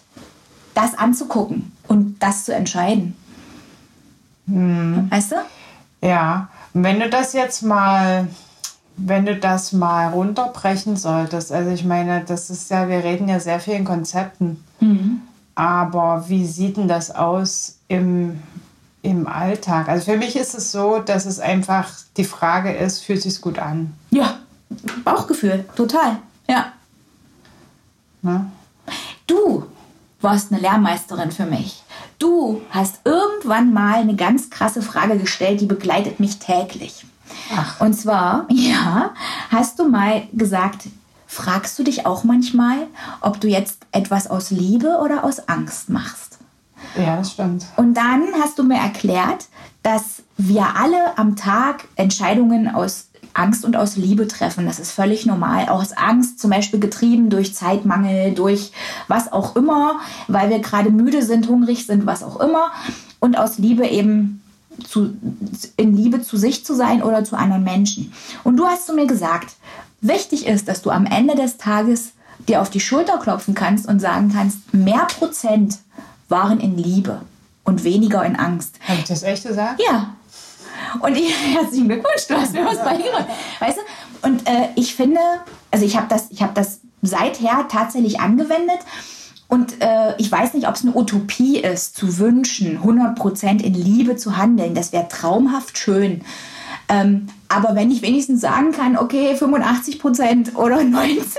das 0.74 0.98
anzugucken 0.98 1.72
und 1.88 2.18
das 2.20 2.46
zu 2.46 2.56
entscheiden. 2.56 3.16
Hm. 4.48 5.08
Weißt 5.12 5.34
du? 5.34 5.36
Ja, 6.02 6.50
wenn 6.74 7.00
du 7.00 7.10
das 7.10 7.34
jetzt 7.34 7.62
mal, 7.62 8.28
wenn 8.98 9.26
du 9.26 9.36
das 9.36 9.74
mal 9.74 10.10
runterbrechen 10.10 10.98
solltest, 10.98 11.52
also 11.52 11.70
ich 11.72 11.86
meine, 11.86 12.24
das 12.26 12.50
ist 12.50 12.72
ja, 12.72 12.88
wir 12.90 13.04
reden 13.04 13.28
ja 13.28 13.40
sehr 13.40 13.60
viel 13.60 13.76
in 13.76 13.86
Konzepten, 13.86 14.64
mhm. 14.80 15.22
aber 15.56 16.26
wie 16.28 16.46
sieht 16.46 16.78
denn 16.78 16.88
das 16.88 17.12
aus 17.14 17.78
im 17.88 18.42
im 19.04 19.28
Alltag? 19.28 19.88
Also 19.90 20.12
für 20.12 20.18
mich 20.18 20.36
ist 20.36 20.56
es 20.56 20.72
so, 20.72 20.98
dass 21.00 21.26
es 21.26 21.40
einfach 21.40 21.92
die 22.18 22.24
Frage 22.24 22.74
ist, 22.74 23.04
fühlt 23.04 23.22
sich 23.22 23.40
gut 23.42 23.60
an? 23.60 23.94
Ja, 24.10 24.40
Bauchgefühl, 25.04 25.66
total. 25.76 26.18
Ja. 26.48 26.74
Na? 28.22 28.48
Du 29.28 29.66
warst 30.22 30.52
eine 30.52 30.62
Lehrmeisterin 30.62 31.32
für 31.32 31.46
mich. 31.46 31.84
Du 32.18 32.62
hast 32.70 33.02
irgendwann 33.04 33.74
mal 33.74 33.96
eine 33.96 34.16
ganz 34.16 34.50
krasse 34.50 34.82
Frage 34.82 35.18
gestellt, 35.18 35.62
die 35.62 35.66
begleitet 35.66 36.20
mich 36.20 36.40
täglich. 36.40 37.06
Ach. 37.56 37.82
Und 37.82 37.94
zwar, 37.94 38.48
ja, 38.50 39.12
hast 39.50 39.80
du 39.80 39.90
mal 39.90 40.24
gesagt, 40.32 40.88
fragst 41.28 41.78
du 41.78 41.84
dich 41.84 42.06
auch 42.06 42.24
manchmal, 42.24 42.88
ob 43.20 43.42
du 43.42 43.48
jetzt 43.48 43.80
etwas 43.92 44.28
aus 44.30 44.52
Liebe 44.52 45.00
oder 45.04 45.24
aus 45.24 45.50
Angst 45.50 45.90
machst? 45.90 46.33
Ja, 46.98 47.18
das 47.18 47.32
stimmt. 47.32 47.66
Und 47.78 47.96
dann 47.96 48.24
hast 48.42 48.60
du 48.60 48.64
mir 48.64 48.78
erklärt, 48.78 49.46
dass 49.82 50.24
wir 50.38 50.76
alle 50.78 51.18
am 51.18 51.36
Tag 51.36 51.86
Entscheidungen 51.96 52.74
aus 52.74 53.08
Angst 53.34 53.66
und 53.66 53.76
aus 53.76 53.98
Liebe 53.98 54.28
treffen. 54.28 54.66
Das 54.66 54.80
ist 54.80 54.92
völlig 54.92 55.26
normal. 55.26 55.68
Aus 55.70 55.92
Angst, 55.92 56.40
zum 56.40 56.52
Beispiel 56.52 56.80
getrieben 56.80 57.30
durch 57.30 57.56
Zeitmangel, 57.56 58.34
durch 58.34 58.72
was 59.08 59.32
auch 59.32 59.56
immer, 59.56 60.00
weil 60.28 60.50
wir 60.50 60.60
gerade 60.60 60.92
müde 60.92 61.24
sind, 61.24 61.48
hungrig 61.48 61.86
sind, 61.86 62.06
was 62.06 62.24
auch 62.24 62.40
immer. 62.40 62.72
Und 63.20 63.38
aus 63.38 63.58
Liebe 63.58 63.88
eben 63.88 64.42
zu, 64.88 65.14
in 65.78 65.96
Liebe 65.96 66.22
zu 66.22 66.38
sich 66.38 66.66
zu 66.66 66.76
sein 66.76 67.04
oder 67.04 67.24
zu 67.24 67.36
anderen 67.36 67.64
Menschen. 67.64 68.14
Und 68.44 68.58
du 68.58 68.66
hast 68.66 68.88
zu 68.88 68.94
mir 68.94 69.08
gesagt, 69.08 69.56
wichtig 70.02 70.46
ist, 70.46 70.68
dass 70.68 70.82
du 70.82 70.92
am 70.92 71.06
Ende 71.06 71.36
des 71.36 71.58
Tages 71.58 72.14
dir 72.48 72.62
auf 72.62 72.70
die 72.70 72.80
Schulter 72.80 73.18
klopfen 73.18 73.54
kannst 73.54 73.88
und 73.88 74.00
sagen 74.00 74.32
kannst, 74.34 74.74
mehr 74.74 75.08
Prozent 75.08 75.80
waren 76.30 76.60
in 76.60 76.78
Liebe 76.78 77.22
und 77.64 77.84
weniger 77.84 78.24
in 78.26 78.36
Angst. 78.36 78.80
Habe 78.88 79.00
ich 79.00 79.06
das 79.06 79.24
echt 79.24 79.48
gesagt? 79.48 79.82
Ja. 79.86 80.16
Und 81.00 81.16
ich, 81.16 81.34
herzlichen 81.54 81.88
Glückwunsch, 81.88 82.28
du 82.28 82.36
hast 82.36 82.54
mir 82.54 82.66
was 82.66 82.84
beigebracht. 82.84 83.28
Weißt 83.60 83.78
du? 83.78 84.28
Und 84.28 84.48
äh, 84.48 84.70
ich 84.76 84.96
finde, 84.96 85.20
also 85.72 85.86
ich 85.86 85.98
habe 85.98 86.08
das, 86.10 86.30
hab 86.40 86.56
das 86.56 86.82
seither 87.02 87.68
tatsächlich 87.70 88.20
angewendet. 88.20 88.80
Und 89.48 89.82
äh, 89.82 90.16
ich 90.18 90.32
weiß 90.32 90.54
nicht, 90.56 90.68
ob 90.68 90.76
es 90.76 90.84
eine 90.84 90.96
Utopie 90.96 91.60
ist, 91.60 91.96
zu 91.96 92.18
wünschen, 92.18 92.82
100% 92.82 93.62
in 93.62 93.74
Liebe 93.74 94.16
zu 94.16 94.38
handeln. 94.38 94.74
Das 94.74 94.94
wäre 94.94 95.08
traumhaft 95.08 95.78
schön. 95.78 96.24
Ähm, 96.90 97.28
aber 97.48 97.76
wenn 97.76 97.92
ich 97.92 98.02
wenigstens 98.02 98.42
sagen 98.42 98.72
kann, 98.72 98.98
okay, 98.98 99.36
85 99.36 100.00
Prozent 100.00 100.56
oder 100.56 100.84
90 100.84 101.38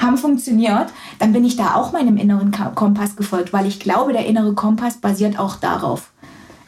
haben 0.00 0.18
funktioniert, 0.18 0.86
dann 1.18 1.32
bin 1.32 1.44
ich 1.44 1.56
da 1.56 1.74
auch 1.74 1.92
meinem 1.92 2.16
inneren 2.16 2.52
Kompass 2.74 3.16
gefolgt, 3.16 3.52
weil 3.52 3.66
ich 3.66 3.80
glaube, 3.80 4.12
der 4.12 4.26
innere 4.26 4.54
Kompass 4.54 4.96
basiert 4.96 5.38
auch 5.38 5.56
darauf, 5.56 6.10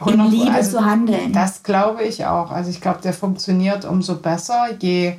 in 0.07 0.21
Liebe 0.31 0.53
also, 0.53 0.79
zu 0.79 0.85
handeln. 0.85 1.33
Das 1.33 1.63
glaube 1.63 2.05
ich 2.05 2.27
auch. 2.27 2.51
Also 2.51 2.71
ich 2.71 2.81
glaube, 2.81 3.01
der 3.03 3.13
funktioniert 3.13 3.85
umso 3.85 4.17
besser, 4.17 4.67
je, 4.79 5.15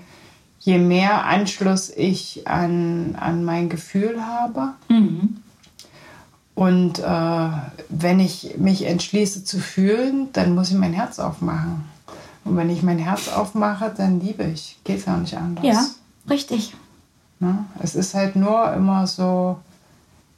je 0.59 0.77
mehr 0.77 1.25
Anschluss 1.25 1.89
ich 1.89 2.47
an, 2.47 3.15
an 3.19 3.43
mein 3.43 3.69
Gefühl 3.69 4.25
habe. 4.25 4.73
Mhm. 4.87 5.37
Und 6.53 6.99
äh, 6.99 7.49
wenn 7.89 8.19
ich 8.19 8.55
mich 8.57 8.85
entschließe 8.85 9.43
zu 9.43 9.59
fühlen, 9.59 10.29
dann 10.33 10.55
muss 10.55 10.71
ich 10.71 10.77
mein 10.77 10.93
Herz 10.93 11.19
aufmachen. 11.19 11.83
Und 12.47 12.55
wenn 12.55 12.69
ich 12.69 12.83
mein 12.83 12.97
Herz 12.97 13.27
aufmache, 13.27 13.93
dann 13.95 14.19
liebe 14.19 14.43
ich. 14.43 14.77
Geht 14.83 15.05
gar 15.05 15.17
nicht 15.17 15.35
anders. 15.35 15.65
Ja, 15.65 15.85
richtig. 16.29 16.73
Ne? 17.39 17.65
Es 17.81 17.95
ist 17.95 18.13
halt 18.13 18.35
nur 18.35 18.73
immer 18.73 19.05
so, 19.05 19.57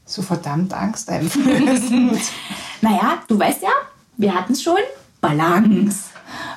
so 0.05 0.21
verdammt 0.21 0.73
angsteinflößend. 0.73 2.19
naja, 2.81 3.19
du 3.27 3.39
weißt 3.39 3.61
ja, 3.61 3.69
wir 4.17 4.33
hatten 4.33 4.53
es 4.53 4.63
schon. 4.63 4.77
Balance. 5.21 6.09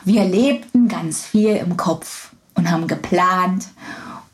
Wir 0.05 0.25
lebten 0.25 0.89
ganz 0.89 1.23
viel 1.23 1.57
im 1.57 1.77
Kopf 1.77 2.33
und 2.55 2.71
haben 2.71 2.87
geplant 2.87 3.67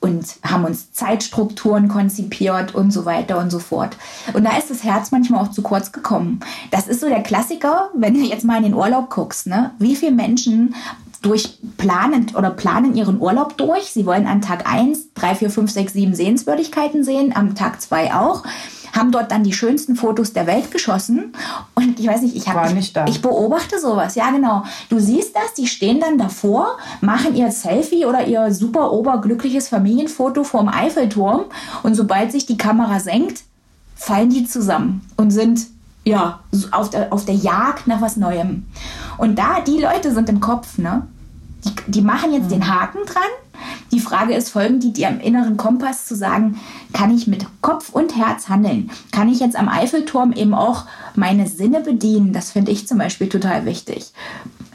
und 0.00 0.26
haben 0.44 0.64
uns 0.64 0.92
Zeitstrukturen 0.92 1.88
konzipiert 1.88 2.74
und 2.74 2.92
so 2.92 3.04
weiter 3.04 3.38
und 3.38 3.50
so 3.50 3.58
fort. 3.58 3.96
Und 4.32 4.44
da 4.44 4.56
ist 4.56 4.70
das 4.70 4.84
Herz 4.84 5.10
manchmal 5.10 5.44
auch 5.44 5.50
zu 5.50 5.62
kurz 5.62 5.92
gekommen. 5.92 6.40
Das 6.70 6.86
ist 6.86 7.00
so 7.00 7.08
der 7.08 7.22
Klassiker, 7.22 7.90
wenn 7.94 8.14
du 8.14 8.20
jetzt 8.20 8.44
mal 8.44 8.58
in 8.58 8.64
den 8.64 8.74
Urlaub 8.74 9.10
guckst. 9.10 9.46
Ne? 9.46 9.72
Wie 9.78 9.96
viele 9.96 10.12
Menschen 10.12 10.74
durch 11.22 11.58
planen 11.76 12.26
oder 12.36 12.50
planen 12.50 12.94
ihren 12.94 13.20
Urlaub 13.20 13.56
durch. 13.56 13.84
Sie 13.92 14.06
wollen 14.06 14.26
an 14.26 14.40
Tag 14.40 14.70
1 14.70 15.14
3, 15.14 15.34
4, 15.34 15.50
5, 15.50 15.70
6, 15.70 15.92
7 15.92 16.14
Sehenswürdigkeiten 16.14 17.02
sehen, 17.04 17.34
am 17.34 17.54
Tag 17.54 17.80
2 17.80 18.14
auch. 18.14 18.44
Haben 18.96 19.12
dort 19.12 19.30
dann 19.30 19.44
die 19.44 19.52
schönsten 19.52 19.96
Fotos 19.96 20.32
der 20.32 20.46
Welt 20.46 20.70
geschossen. 20.70 21.32
Und 21.74 22.00
ich 22.00 22.06
weiß 22.06 22.22
nicht, 22.22 22.36
ich, 22.36 22.48
hab, 22.48 22.72
nicht 22.72 22.96
ich, 22.96 23.16
ich 23.16 23.22
beobachte 23.22 23.78
sowas. 23.78 24.14
Ja, 24.14 24.30
genau. 24.30 24.64
Du 24.88 24.98
siehst 24.98 25.36
das, 25.36 25.54
die 25.54 25.66
stehen 25.66 26.00
dann 26.00 26.18
davor, 26.18 26.78
machen 27.00 27.34
ihr 27.34 27.50
Selfie 27.50 28.06
oder 28.06 28.26
ihr 28.26 28.52
super 28.52 28.92
oberglückliches 28.92 29.68
Familienfoto 29.68 30.42
vorm 30.42 30.68
Eiffelturm. 30.68 31.44
Und 31.82 31.94
sobald 31.94 32.32
sich 32.32 32.46
die 32.46 32.56
Kamera 32.56 32.98
senkt, 32.98 33.42
fallen 33.94 34.30
die 34.30 34.46
zusammen 34.46 35.02
und 35.16 35.32
sind 35.32 35.66
ja, 36.08 36.40
auf 36.70 36.90
der, 36.90 37.12
auf 37.12 37.24
der 37.24 37.34
Jagd 37.34 37.86
nach 37.86 38.00
was 38.00 38.16
Neuem. 38.16 38.66
Und 39.18 39.38
da, 39.38 39.60
die 39.60 39.78
Leute 39.78 40.12
sind 40.12 40.28
im 40.28 40.40
Kopf, 40.40 40.78
ne? 40.78 41.06
Die, 41.64 41.90
die 41.90 42.02
machen 42.02 42.32
jetzt 42.32 42.46
mhm. 42.46 42.60
den 42.60 42.68
Haken 42.68 42.98
dran, 43.04 43.30
Die 43.92 44.00
Frage 44.00 44.34
ist, 44.34 44.50
folgen 44.50 44.80
die 44.80 44.92
dir 44.92 45.08
am 45.08 45.20
inneren 45.20 45.56
Kompass 45.56 46.06
zu 46.06 46.14
sagen, 46.14 46.60
kann 46.92 47.14
ich 47.14 47.26
mit 47.26 47.46
Kopf 47.62 47.90
und 47.90 48.16
Herz 48.16 48.48
handeln? 48.48 48.90
Kann 49.12 49.28
ich 49.28 49.40
jetzt 49.40 49.56
am 49.56 49.68
Eiffelturm 49.68 50.32
eben 50.32 50.54
auch 50.54 50.84
meine 51.14 51.46
Sinne 51.46 51.80
bedienen? 51.80 52.32
Das 52.32 52.52
finde 52.52 52.72
ich 52.72 52.86
zum 52.86 52.98
Beispiel 52.98 53.28
total 53.28 53.64
wichtig. 53.64 54.12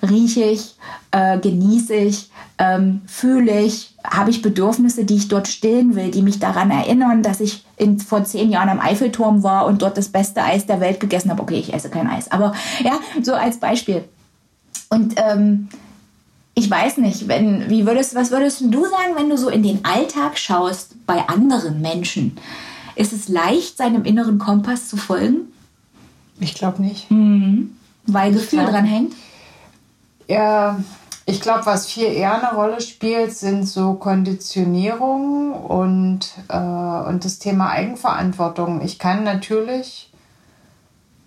Rieche 0.01 0.43
ich, 0.43 0.75
äh, 1.11 1.39
genieße 1.39 1.93
ich, 1.93 2.29
ähm, 2.57 3.01
fühle 3.07 3.61
ich, 3.61 3.95
habe 4.03 4.29
ich 4.29 4.41
Bedürfnisse, 4.41 5.05
die 5.05 5.15
ich 5.15 5.27
dort 5.27 5.47
stillen 5.47 5.95
will, 5.95 6.11
die 6.11 6.21
mich 6.21 6.39
daran 6.39 6.71
erinnern, 6.71 7.23
dass 7.23 7.39
ich 7.39 7.65
in, 7.77 7.99
vor 7.99 8.23
zehn 8.23 8.51
Jahren 8.51 8.69
am 8.69 8.79
Eiffelturm 8.79 9.43
war 9.43 9.65
und 9.65 9.81
dort 9.81 9.97
das 9.97 10.09
beste 10.09 10.43
Eis 10.43 10.65
der 10.65 10.79
Welt 10.79 10.99
gegessen 10.99 11.31
habe. 11.31 11.41
Okay, 11.41 11.59
ich 11.59 11.73
esse 11.73 11.89
kein 11.89 12.07
Eis, 12.07 12.31
aber 12.31 12.53
ja, 12.83 12.99
so 13.21 13.33
als 13.33 13.57
Beispiel. 13.57 14.03
Und 14.89 15.15
ähm, 15.17 15.69
ich 16.53 16.69
weiß 16.69 16.97
nicht, 16.97 17.27
wenn, 17.27 17.69
wie 17.69 17.85
würdest, 17.87 18.13
was 18.13 18.29
würdest 18.29 18.61
du 18.61 18.83
sagen, 18.83 19.15
wenn 19.15 19.29
du 19.29 19.37
so 19.37 19.49
in 19.49 19.63
den 19.63 19.83
Alltag 19.83 20.37
schaust 20.37 20.95
bei 21.07 21.27
anderen 21.27 21.81
Menschen? 21.81 22.37
Ist 22.95 23.11
es 23.11 23.27
leicht, 23.27 23.77
seinem 23.77 24.05
inneren 24.05 24.37
Kompass 24.37 24.87
zu 24.87 24.97
folgen? 24.97 25.51
Ich 26.39 26.53
glaube 26.53 26.83
nicht. 26.83 27.09
Mhm. 27.09 27.75
Weil 28.05 28.33
Gefühl 28.33 28.65
dran 28.65 28.85
hängt? 28.85 29.13
Ja, 30.27 30.79
ich 31.25 31.39
glaube, 31.39 31.65
was 31.65 31.87
viel 31.87 32.07
eher 32.07 32.35
eine 32.35 32.55
Rolle 32.55 32.81
spielt, 32.81 33.33
sind 33.33 33.65
so 33.65 33.93
Konditionierung 33.93 35.53
und, 35.53 36.33
äh, 36.49 36.57
und 36.57 37.23
das 37.23 37.39
Thema 37.39 37.69
Eigenverantwortung. 37.69 38.81
Ich 38.81 38.99
kann 38.99 39.23
natürlich 39.23 40.11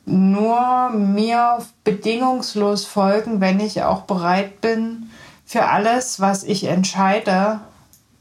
nur 0.04 0.90
mir 0.90 1.58
bedingungslos 1.82 2.84
folgen, 2.84 3.40
wenn 3.40 3.58
ich 3.58 3.82
auch 3.82 4.02
bereit 4.02 4.60
bin, 4.60 5.10
für 5.46 5.64
alles, 5.66 6.20
was 6.20 6.44
ich 6.44 6.64
entscheide, 6.64 7.60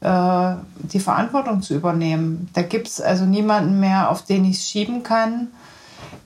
äh, 0.00 0.54
die 0.78 1.00
Verantwortung 1.00 1.60
zu 1.60 1.74
übernehmen. 1.74 2.48
Da 2.54 2.62
gibt 2.62 2.88
es 2.88 3.00
also 3.00 3.24
niemanden 3.24 3.80
mehr, 3.80 4.10
auf 4.10 4.22
den 4.22 4.44
ich 4.44 4.58
es 4.58 4.68
schieben 4.68 5.02
kann, 5.02 5.48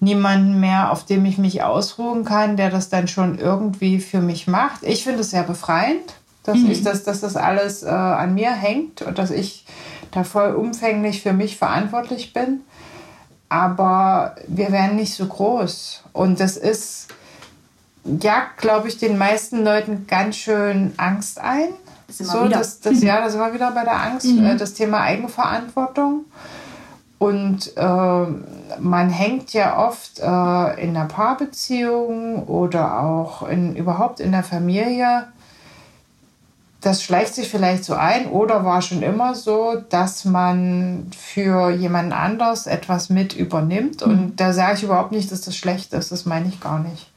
niemanden 0.00 0.58
mehr, 0.58 0.90
auf 0.90 1.04
dem 1.04 1.24
ich 1.26 1.38
mich 1.38 1.62
ausruhen 1.62 2.24
kann, 2.24 2.56
der 2.56 2.70
das 2.70 2.88
dann 2.88 3.06
schon 3.06 3.38
irgendwie 3.38 4.00
für 4.00 4.20
mich 4.20 4.46
macht. 4.46 4.82
Ich 4.82 5.04
finde 5.04 5.20
es 5.20 5.30
sehr 5.30 5.42
befreiend, 5.42 6.14
dass, 6.42 6.58
mhm. 6.58 6.70
ich 6.70 6.82
das, 6.82 7.04
dass 7.04 7.20
das 7.20 7.36
alles 7.36 7.82
äh, 7.82 7.88
an 7.88 8.34
mir 8.34 8.50
hängt 8.50 9.02
und 9.02 9.18
dass 9.18 9.30
ich 9.30 9.66
da 10.10 10.24
vollumfänglich 10.24 11.22
für 11.22 11.34
mich 11.34 11.58
verantwortlich 11.58 12.32
bin. 12.32 12.62
Aber 13.50 14.36
wir 14.46 14.72
werden 14.72 14.96
nicht 14.96 15.14
so 15.14 15.26
groß. 15.26 16.04
Und 16.12 16.40
das 16.40 16.56
ist 16.56 17.08
jagt, 18.04 18.58
glaube 18.58 18.88
ich, 18.88 18.96
den 18.96 19.18
meisten 19.18 19.62
Leuten 19.64 20.06
ganz 20.06 20.36
schön 20.36 20.94
Angst 20.96 21.38
ein. 21.40 21.68
So, 22.08 22.48
das, 22.48 22.80
das, 22.80 23.02
ja, 23.02 23.20
da 23.20 23.30
sind 23.30 23.40
wir 23.40 23.54
wieder 23.54 23.70
bei 23.70 23.84
der 23.84 24.00
Angst, 24.00 24.26
mhm. 24.26 24.44
Äh, 24.44 24.56
das 24.56 24.74
Thema 24.74 25.00
Eigenverantwortung. 25.00 26.24
Und 27.18 27.76
äh, 27.76 28.26
man 28.78 29.10
hängt 29.10 29.52
ja 29.52 29.78
oft 29.78 30.18
äh, 30.18 30.82
in 30.82 30.96
einer 30.96 31.06
Paarbeziehung 31.06 32.44
oder 32.46 33.00
auch 33.00 33.48
in, 33.48 33.74
überhaupt 33.74 34.20
in 34.20 34.32
der 34.32 34.44
Familie. 34.44 35.26
Das 36.80 37.02
schleicht 37.02 37.34
sich 37.34 37.48
vielleicht 37.48 37.84
so 37.84 37.94
ein 37.94 38.26
oder 38.26 38.64
war 38.64 38.80
schon 38.80 39.02
immer 39.02 39.34
so, 39.34 39.82
dass 39.90 40.24
man 40.24 41.10
für 41.16 41.70
jemanden 41.70 42.12
anders 42.12 42.66
etwas 42.66 43.10
mit 43.10 43.34
übernimmt. 43.34 44.06
Mhm. 44.06 44.12
Und 44.12 44.40
da 44.40 44.52
sage 44.52 44.76
ich 44.76 44.82
überhaupt 44.82 45.12
nicht, 45.12 45.30
dass 45.30 45.42
das 45.42 45.56
schlecht 45.56 45.92
ist. 45.92 46.12
Das 46.12 46.24
meine 46.24 46.48
ich 46.48 46.60
gar 46.60 46.78
nicht 46.78 47.10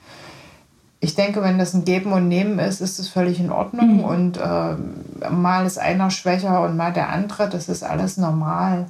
ich 1.03 1.15
denke, 1.15 1.41
wenn 1.41 1.57
das 1.57 1.73
ein 1.73 1.83
Geben 1.83 2.13
und 2.13 2.29
Nehmen 2.29 2.59
ist, 2.59 2.79
ist 2.79 2.97
es 2.97 3.09
völlig 3.09 3.37
in 3.37 3.51
Ordnung. 3.51 3.97
Mhm. 3.97 4.03
Und 4.05 4.37
äh, 4.37 5.29
mal 5.29 5.65
ist 5.65 5.77
einer 5.77 6.09
schwächer 6.09 6.61
und 6.61 6.77
mal 6.77 6.93
der 6.93 7.09
andere, 7.09 7.49
das 7.49 7.67
ist 7.67 7.83
alles 7.83 8.15
normal. 8.15 8.85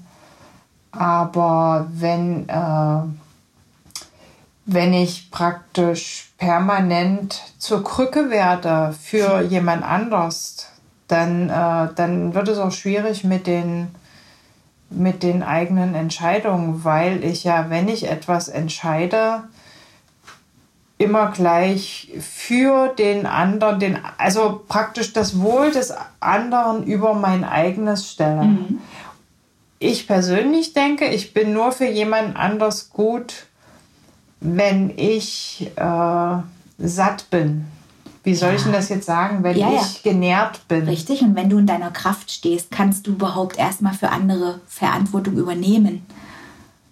Aber 0.95 1.87
wenn, 1.91 2.47
äh, 2.47 3.01
wenn 4.65 4.93
ich 4.93 5.31
praktisch 5.31 6.31
permanent 6.37 7.41
zur 7.57 7.83
Krücke 7.83 8.29
werde 8.29 8.93
für 9.01 9.41
jemand 9.41 9.83
anders, 9.83 10.67
dann, 11.07 11.49
äh, 11.49 11.93
dann 11.95 12.33
wird 12.33 12.47
es 12.47 12.59
auch 12.59 12.71
schwierig 12.71 13.23
mit 13.23 13.47
den, 13.47 13.87
mit 14.89 15.23
den 15.23 15.41
eigenen 15.41 15.95
Entscheidungen, 15.95 16.83
weil 16.83 17.23
ich 17.23 17.43
ja, 17.43 17.69
wenn 17.69 17.87
ich 17.87 18.07
etwas 18.07 18.47
entscheide, 18.47 19.43
immer 20.99 21.31
gleich 21.31 22.11
für 22.19 22.87
den 22.89 23.25
anderen, 23.25 23.79
den, 23.79 23.99
also 24.17 24.61
praktisch 24.67 25.11
das 25.11 25.39
Wohl 25.39 25.71
des 25.71 25.93
anderen 26.19 26.83
über 26.83 27.13
mein 27.13 27.43
eigenes 27.43 28.09
stelle. 28.09 28.43
Mhm. 28.43 28.79
Ich 29.83 30.07
persönlich 30.07 30.71
denke, 30.71 31.09
ich 31.09 31.33
bin 31.33 31.51
nur 31.51 31.73
für 31.73 31.87
jemand 31.87 32.37
anders 32.37 32.89
gut, 32.89 33.47
wenn 34.39 34.97
ich 34.97 35.69
äh, 35.75 36.35
satt 36.77 37.29
bin. 37.29 37.65
Wie 38.23 38.33
soll 38.33 38.51
ja. 38.51 38.55
ich 38.55 38.63
denn 38.63 38.71
das 38.71 38.87
jetzt 38.87 39.05
sagen, 39.05 39.43
wenn 39.43 39.57
ja, 39.57 39.73
ich 39.73 40.01
ja. 40.01 40.11
genährt 40.11 40.65
bin? 40.69 40.87
Richtig, 40.87 41.21
und 41.21 41.35
wenn 41.35 41.49
du 41.49 41.57
in 41.57 41.67
deiner 41.67 41.91
Kraft 41.91 42.31
stehst, 42.31 42.71
kannst 42.71 43.07
du 43.07 43.11
überhaupt 43.11 43.59
erstmal 43.59 43.93
für 43.93 44.07
andere 44.07 44.61
Verantwortung 44.67 45.35
übernehmen. 45.35 46.05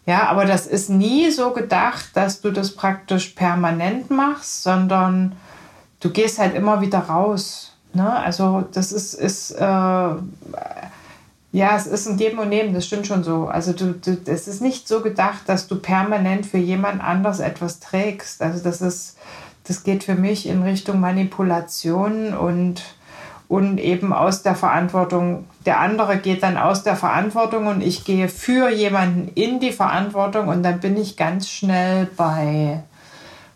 Ja, 0.05 0.27
aber 0.27 0.43
das 0.43 0.67
ist 0.67 0.89
nie 0.89 1.31
so 1.31 1.51
gedacht, 1.51 2.09
dass 2.15 2.41
du 2.41 2.51
das 2.51 2.75
praktisch 2.75 3.29
permanent 3.29 4.09
machst, 4.09 4.63
sondern 4.63 5.37
du 6.01 6.09
gehst 6.09 6.39
halt 6.39 6.55
immer 6.55 6.81
wieder 6.81 6.99
raus. 6.99 7.71
Ne? 7.93 8.11
Also 8.13 8.65
das 8.73 8.91
ist, 8.91 9.13
ist 9.13 9.51
äh, 9.51 10.09
ja, 11.51 11.75
es 11.75 11.85
ist 11.85 12.07
ein 12.07 12.17
Geben 12.17 12.39
und 12.39 12.49
Nehmen, 12.49 12.73
das 12.73 12.85
stimmt 12.85 13.07
schon 13.07 13.23
so. 13.23 13.47
Also 13.47 13.73
du, 13.73 13.93
du, 13.93 14.17
es 14.25 14.47
ist 14.47 14.61
nicht 14.61 14.87
so 14.87 15.01
gedacht, 15.01 15.41
dass 15.47 15.67
du 15.67 15.75
permanent 15.75 16.45
für 16.45 16.57
jemand 16.57 17.03
anders 17.03 17.39
etwas 17.39 17.79
trägst. 17.79 18.41
Also 18.41 18.63
das 18.63 18.81
ist, 18.81 19.17
das 19.65 19.83
geht 19.83 20.05
für 20.05 20.15
mich 20.15 20.47
in 20.47 20.63
Richtung 20.63 20.99
Manipulation 20.99 22.33
und 22.33 22.83
und 23.51 23.79
eben 23.79 24.13
aus 24.13 24.43
der 24.43 24.55
Verantwortung. 24.55 25.45
Der 25.65 25.81
andere 25.81 26.19
geht 26.19 26.41
dann 26.41 26.55
aus 26.55 26.83
der 26.83 26.95
Verantwortung 26.95 27.67
und 27.67 27.81
ich 27.81 28.05
gehe 28.05 28.29
für 28.29 28.69
jemanden 28.69 29.27
in 29.35 29.59
die 29.59 29.73
Verantwortung 29.73 30.47
und 30.47 30.63
dann 30.63 30.79
bin 30.79 30.95
ich 30.95 31.17
ganz 31.17 31.49
schnell 31.49 32.07
bei 32.15 32.81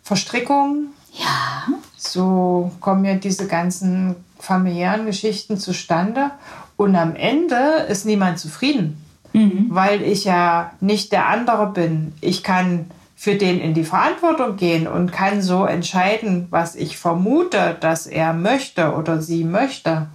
Verstrickung. 0.04 0.88
Ja. 1.14 1.78
So 1.96 2.72
kommen 2.82 3.06
ja 3.06 3.14
diese 3.14 3.48
ganzen 3.48 4.18
familiären 4.38 5.06
Geschichten 5.06 5.58
zustande 5.58 6.32
und 6.78 6.96
am 6.96 7.16
Ende 7.16 7.86
ist 7.90 8.06
niemand 8.06 8.40
zufrieden, 8.40 9.04
mhm. 9.34 9.68
weil 9.70 10.02
ich 10.02 10.26
ja 10.26 10.72
nicht 10.80 11.12
der 11.12 11.28
andere 11.28 11.68
bin. 11.68 12.14
Ich 12.22 12.44
kann 12.44 12.86
für 13.16 13.36
den 13.36 13.60
in 13.60 13.74
die 13.74 13.86
Verantwortung 13.86 14.58
gehen 14.58 14.88
und 14.88 15.12
kann 15.12 15.42
so 15.42 15.66
entscheiden, 15.66 16.48
was 16.50 16.76
ich 16.76 16.98
vermute, 16.98 17.78
dass 17.80 18.08
er 18.08 18.34
möchte 18.34 18.94
oder 18.94 19.22
sie 19.22 19.46
möchte. 19.46 20.08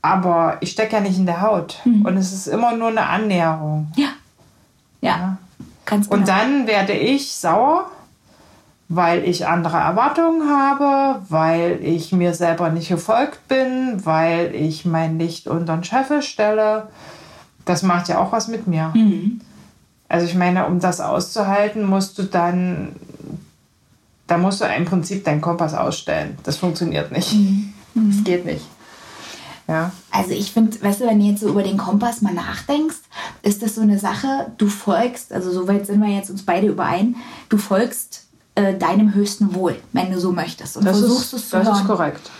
Aber 0.00 0.58
ich 0.60 0.70
stecke 0.70 0.96
ja 0.96 1.00
nicht 1.00 1.18
in 1.18 1.26
der 1.26 1.40
Haut. 1.40 1.80
Mhm. 1.84 2.06
Und 2.06 2.16
es 2.16 2.32
ist 2.32 2.46
immer 2.46 2.76
nur 2.76 2.88
eine 2.88 3.06
Annäherung. 3.06 3.90
Ja. 3.96 4.08
Ja. 5.00 5.16
ja. 5.16 5.38
Ganz 5.84 6.08
genau. 6.08 6.20
Und 6.20 6.28
dann 6.28 6.66
werde 6.66 6.92
ich 6.92 7.32
sauer, 7.32 7.90
weil 8.88 9.24
ich 9.24 9.46
andere 9.46 9.78
Erwartungen 9.78 10.48
habe, 10.48 11.22
weil 11.28 11.78
ich 11.82 12.12
mir 12.12 12.34
selber 12.34 12.70
nicht 12.70 12.88
gefolgt 12.88 13.48
bin, 13.48 14.04
weil 14.04 14.54
ich 14.54 14.84
mein 14.84 15.18
Licht 15.18 15.48
unter 15.48 15.76
den 15.76 15.84
Scheffel 15.84 16.22
stelle. 16.22 16.88
Das 17.64 17.82
macht 17.82 18.08
ja 18.08 18.18
auch 18.18 18.32
was 18.32 18.48
mit 18.48 18.66
mir. 18.66 18.92
Mhm. 18.94 19.40
Also 20.08 20.26
ich 20.26 20.34
meine, 20.34 20.66
um 20.66 20.80
das 20.80 21.00
auszuhalten, 21.00 21.84
musst 21.84 22.18
du 22.18 22.24
dann, 22.24 22.94
da 24.26 24.36
musst 24.36 24.60
du 24.60 24.66
im 24.66 24.84
Prinzip 24.84 25.24
deinen 25.24 25.40
Kompass 25.40 25.74
ausstellen. 25.74 26.36
Das 26.42 26.58
funktioniert 26.58 27.10
nicht. 27.10 27.32
Mhm. 27.32 27.72
Das 27.94 28.16
mhm. 28.16 28.24
geht 28.24 28.44
nicht. 28.44 28.66
Ja. 29.66 29.92
Also 30.10 30.32
ich 30.32 30.52
finde, 30.52 30.80
weißt 30.82 31.00
du, 31.00 31.06
wenn 31.06 31.20
du 31.20 31.24
jetzt 31.24 31.40
so 31.40 31.48
über 31.48 31.62
den 31.62 31.78
Kompass 31.78 32.20
mal 32.20 32.34
nachdenkst, 32.34 32.98
ist 33.42 33.62
das 33.62 33.76
so 33.76 33.80
eine 33.80 33.98
Sache, 33.98 34.52
du 34.58 34.68
folgst, 34.68 35.32
also 35.32 35.50
soweit 35.50 35.86
sind 35.86 36.02
wir 36.02 36.14
jetzt 36.14 36.28
uns 36.28 36.44
beide 36.44 36.66
überein, 36.66 37.16
du 37.48 37.56
folgst 37.56 38.23
äh, 38.54 38.74
deinem 38.74 39.14
höchsten 39.14 39.54
Wohl, 39.54 39.76
wenn 39.92 40.12
du 40.12 40.20
so 40.20 40.32
möchtest. 40.32 40.76
Und 40.76 40.84
das 40.84 40.98
versuchst 41.00 41.34
es 41.34 41.50
zu 41.50 41.56
das 41.56 41.66
hören. 41.66 41.76
Ist 41.76 41.86
korrekt. 41.86 42.30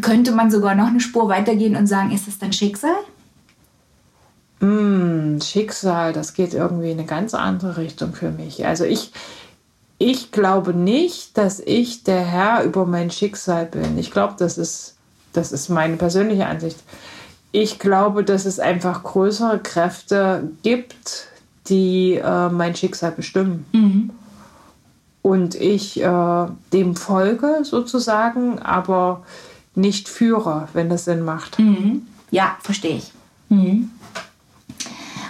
Könnte 0.00 0.32
man 0.32 0.50
sogar 0.50 0.74
noch 0.74 0.86
eine 0.86 1.00
Spur 1.00 1.28
weitergehen 1.28 1.76
und 1.76 1.86
sagen, 1.86 2.12
ist 2.12 2.28
es 2.28 2.38
dann 2.38 2.52
Schicksal? 2.52 2.94
Mm, 4.60 5.40
Schicksal, 5.40 6.12
das 6.12 6.34
geht 6.34 6.54
irgendwie 6.54 6.92
in 6.92 6.98
eine 6.98 7.06
ganz 7.06 7.34
andere 7.34 7.76
Richtung 7.76 8.12
für 8.12 8.30
mich. 8.30 8.66
Also 8.66 8.84
ich, 8.84 9.12
ich 9.98 10.30
glaube 10.30 10.74
nicht, 10.74 11.36
dass 11.36 11.60
ich 11.60 12.04
der 12.04 12.20
Herr 12.20 12.62
über 12.62 12.86
mein 12.86 13.10
Schicksal 13.10 13.66
bin. 13.66 13.98
Ich 13.98 14.10
glaube, 14.10 14.34
das 14.38 14.58
ist, 14.58 14.94
das 15.32 15.52
ist 15.52 15.68
meine 15.68 15.96
persönliche 15.96 16.46
Ansicht. 16.46 16.78
Ich 17.50 17.78
glaube, 17.78 18.24
dass 18.24 18.44
es 18.44 18.60
einfach 18.60 19.02
größere 19.02 19.58
Kräfte 19.58 20.50
gibt, 20.62 21.26
die 21.68 22.14
äh, 22.14 22.48
mein 22.48 22.76
Schicksal 22.76 23.12
bestimmen. 23.12 23.64
Mhm. 23.72 24.10
Und 25.28 25.56
ich 25.56 26.00
äh, 26.00 26.46
dem 26.72 26.96
folge 26.96 27.58
sozusagen, 27.62 28.60
aber 28.60 29.24
nicht 29.74 30.08
führe, 30.08 30.68
wenn 30.72 30.88
das 30.88 31.04
Sinn 31.04 31.22
macht. 31.22 31.58
Mhm. 31.58 32.06
Ja, 32.30 32.56
verstehe 32.60 32.96
ich. 32.96 33.12
Mhm. 33.50 33.90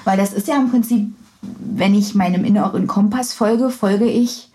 Weil 0.04 0.16
das 0.16 0.32
ist 0.32 0.46
ja 0.46 0.54
im 0.54 0.70
Prinzip, 0.70 1.08
wenn 1.42 1.94
ich 1.94 2.14
meinem 2.14 2.44
inneren 2.44 2.86
Kompass 2.86 3.34
folge, 3.34 3.70
folge 3.70 4.04
ich 4.04 4.50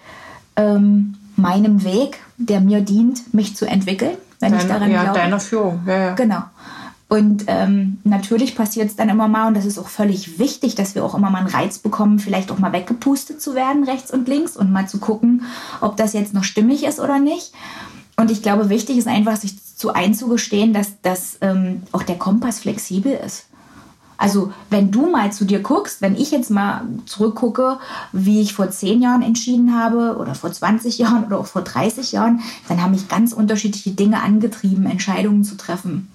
ähm, 0.56 1.15
meinem 1.36 1.84
Weg, 1.84 2.19
der 2.38 2.62
mir 2.62 2.79
dient, 2.79 3.34
mich 3.34 3.58
zu 3.58 3.65
entwickeln, 3.65 4.15
wenn 4.39 4.51
Deine, 4.51 4.63
ich 4.63 4.69
daran 4.69 4.91
ja, 4.91 5.03
glaube. 5.03 5.19
deiner 5.19 5.39
Führung. 5.41 5.82
Ja, 5.86 5.97
ja. 5.97 6.13
Genau. 6.15 6.43
Und 7.13 7.43
ähm, 7.45 7.99
natürlich 8.04 8.56
passiert 8.56 8.89
es 8.89 8.95
dann 8.95 9.08
immer 9.08 9.28
mal, 9.28 9.47
und 9.47 9.54
das 9.56 9.65
ist 9.65 9.78
auch 9.78 9.88
völlig 9.88 10.39
wichtig, 10.39 10.73
dass 10.73 10.95
wir 10.95 11.06
auch 11.06 11.13
immer 11.13 11.30
mal 11.30 11.41
einen 11.41 11.47
Reiz 11.47 11.78
bekommen, 11.78 12.17
vielleicht 12.17 12.52
auch 12.52 12.58
mal 12.58 12.73
weggepustet 12.73 13.39
zu 13.39 13.54
werden, 13.54 13.84
rechts 13.84 14.10
und 14.10 14.28
links, 14.28 14.58
und 14.58 14.71
mal 14.71 14.88
zu 14.88 14.97
gucken, 14.97 15.43
ob 15.80 15.95
das 15.95 16.13
jetzt 16.13 16.34
noch 16.34 16.43
stimmig 16.43 16.84
ist 16.84 16.99
oder 16.99 17.19
nicht. 17.19 17.54
Und 18.15 18.32
ich 18.32 18.41
glaube, 18.41 18.69
wichtig 18.69 18.97
ist 18.97 19.08
einfach, 19.08 19.36
sich 19.36 19.54
zu 19.76 19.93
einzugestehen, 19.93 20.73
dass, 20.73 20.99
dass 21.04 21.38
ähm, 21.41 21.84
auch 21.91 22.02
der 22.02 22.17
Kompass 22.17 22.58
flexibel 22.62 23.12
ist. 23.23 23.45
Also 24.17 24.52
wenn 24.71 24.89
du 24.89 25.06
mal 25.12 25.32
zu 25.32 25.45
dir 25.45 25.60
guckst, 25.60 26.02
wenn 26.02 26.15
ich 26.15 26.32
jetzt 26.32 26.49
mal 26.49 26.82
zurückgucke, 27.06 27.78
wie 28.12 28.41
ich 28.41 28.56
vor 28.56 28.71
zehn 28.71 29.04
Jahren 29.04 29.21
entschieden 29.21 29.78
habe 29.78 30.17
oder 30.17 30.34
vor 30.34 30.52
20 30.52 30.97
Jahren 30.97 31.26
oder 31.26 31.39
auch 31.39 31.45
vor 31.45 31.62
30 31.62 32.12
Jahren, 32.12 32.41
dann 32.67 32.82
haben 32.82 32.91
mich 32.91 33.08
ganz 33.08 33.34
unterschiedliche 33.34 33.91
Dinge 33.91 34.23
angetrieben, 34.23 34.88
Entscheidungen 34.88 35.43
zu 35.43 35.58
treffen. 35.58 36.10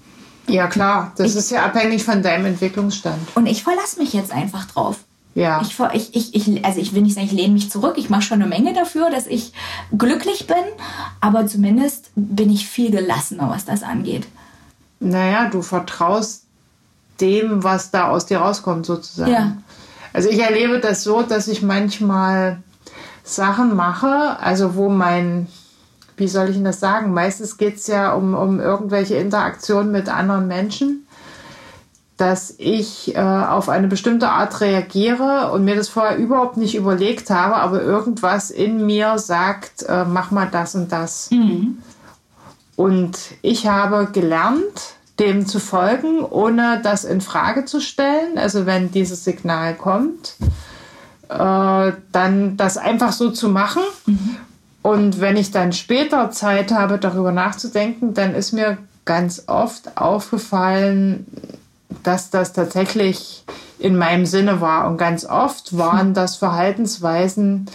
Ja, 0.48 0.66
klar. 0.66 1.12
Das 1.16 1.34
ist 1.34 1.50
ja 1.50 1.64
abhängig 1.64 2.04
von 2.04 2.22
deinem 2.22 2.46
Entwicklungsstand. 2.46 3.18
Und 3.34 3.46
ich 3.46 3.62
verlasse 3.62 4.00
mich 4.00 4.12
jetzt 4.12 4.32
einfach 4.32 4.66
drauf. 4.66 4.96
Ja. 5.34 5.60
Ich, 5.62 5.78
ich, 5.92 6.14
ich, 6.16 6.34
ich, 6.34 6.64
also 6.64 6.80
ich 6.80 6.94
will 6.94 7.02
nicht 7.02 7.14
sagen, 7.14 7.26
ich 7.26 7.32
lehne 7.32 7.54
mich 7.54 7.70
zurück. 7.70 7.94
Ich 7.96 8.10
mache 8.10 8.22
schon 8.22 8.40
eine 8.42 8.48
Menge 8.48 8.72
dafür, 8.72 9.10
dass 9.10 9.26
ich 9.26 9.52
glücklich 9.96 10.46
bin. 10.46 10.56
Aber 11.20 11.46
zumindest 11.46 12.10
bin 12.16 12.50
ich 12.50 12.66
viel 12.68 12.90
gelassener, 12.90 13.48
was 13.48 13.64
das 13.64 13.82
angeht. 13.82 14.26
Naja, 15.00 15.48
du 15.48 15.62
vertraust 15.62 16.42
dem, 17.20 17.62
was 17.62 17.90
da 17.90 18.08
aus 18.08 18.26
dir 18.26 18.38
rauskommt, 18.38 18.86
sozusagen. 18.86 19.32
Ja. 19.32 19.56
Also 20.12 20.28
ich 20.28 20.40
erlebe 20.40 20.80
das 20.80 21.04
so, 21.04 21.22
dass 21.22 21.46
ich 21.46 21.62
manchmal 21.62 22.60
Sachen 23.22 23.76
mache, 23.76 24.38
also 24.40 24.74
wo 24.74 24.88
mein, 24.88 25.46
wie 26.18 26.28
soll 26.28 26.48
ich 26.48 26.56
denn 26.56 26.64
das 26.64 26.80
sagen? 26.80 27.12
Meistens 27.12 27.56
geht 27.56 27.76
es 27.76 27.86
ja 27.86 28.12
um, 28.12 28.34
um 28.34 28.60
irgendwelche 28.60 29.16
Interaktionen 29.16 29.92
mit 29.92 30.08
anderen 30.08 30.46
Menschen, 30.46 31.06
dass 32.16 32.54
ich 32.58 33.14
äh, 33.14 33.20
auf 33.20 33.68
eine 33.68 33.86
bestimmte 33.86 34.28
Art 34.28 34.60
reagiere 34.60 35.52
und 35.52 35.64
mir 35.64 35.76
das 35.76 35.88
vorher 35.88 36.16
überhaupt 36.18 36.56
nicht 36.56 36.74
überlegt 36.74 37.30
habe, 37.30 37.56
aber 37.56 37.80
irgendwas 37.82 38.50
in 38.50 38.84
mir 38.84 39.18
sagt, 39.18 39.84
äh, 39.84 40.04
mach 40.04 40.30
mal 40.30 40.48
das 40.50 40.74
und 40.74 40.90
das. 40.90 41.28
Und 42.76 43.18
ich 43.42 43.66
habe 43.66 44.08
gelernt, 44.12 44.94
dem 45.18 45.46
zu 45.46 45.58
folgen, 45.58 46.24
ohne 46.24 46.80
das 46.82 47.04
in 47.04 47.20
Frage 47.20 47.64
zu 47.64 47.80
stellen. 47.80 48.38
Also 48.38 48.66
wenn 48.66 48.90
dieses 48.92 49.24
Signal 49.24 49.74
kommt, 49.74 50.36
äh, 51.28 51.92
dann 52.12 52.56
das 52.56 52.76
einfach 52.78 53.12
so 53.12 53.30
zu 53.30 53.48
machen. 53.48 53.82
Und 54.88 55.20
wenn 55.20 55.36
ich 55.36 55.50
dann 55.50 55.74
später 55.74 56.30
Zeit 56.30 56.72
habe, 56.72 56.96
darüber 56.96 57.30
nachzudenken, 57.30 58.14
dann 58.14 58.34
ist 58.34 58.52
mir 58.52 58.78
ganz 59.04 59.44
oft 59.46 59.98
aufgefallen, 59.98 61.26
dass 62.02 62.30
das 62.30 62.54
tatsächlich 62.54 63.44
in 63.78 63.98
meinem 63.98 64.24
Sinne 64.24 64.62
war. 64.62 64.88
Und 64.88 64.96
ganz 64.96 65.26
oft 65.26 65.76
waren 65.76 66.14
das 66.14 66.36
Verhaltensweisen, 66.36 67.66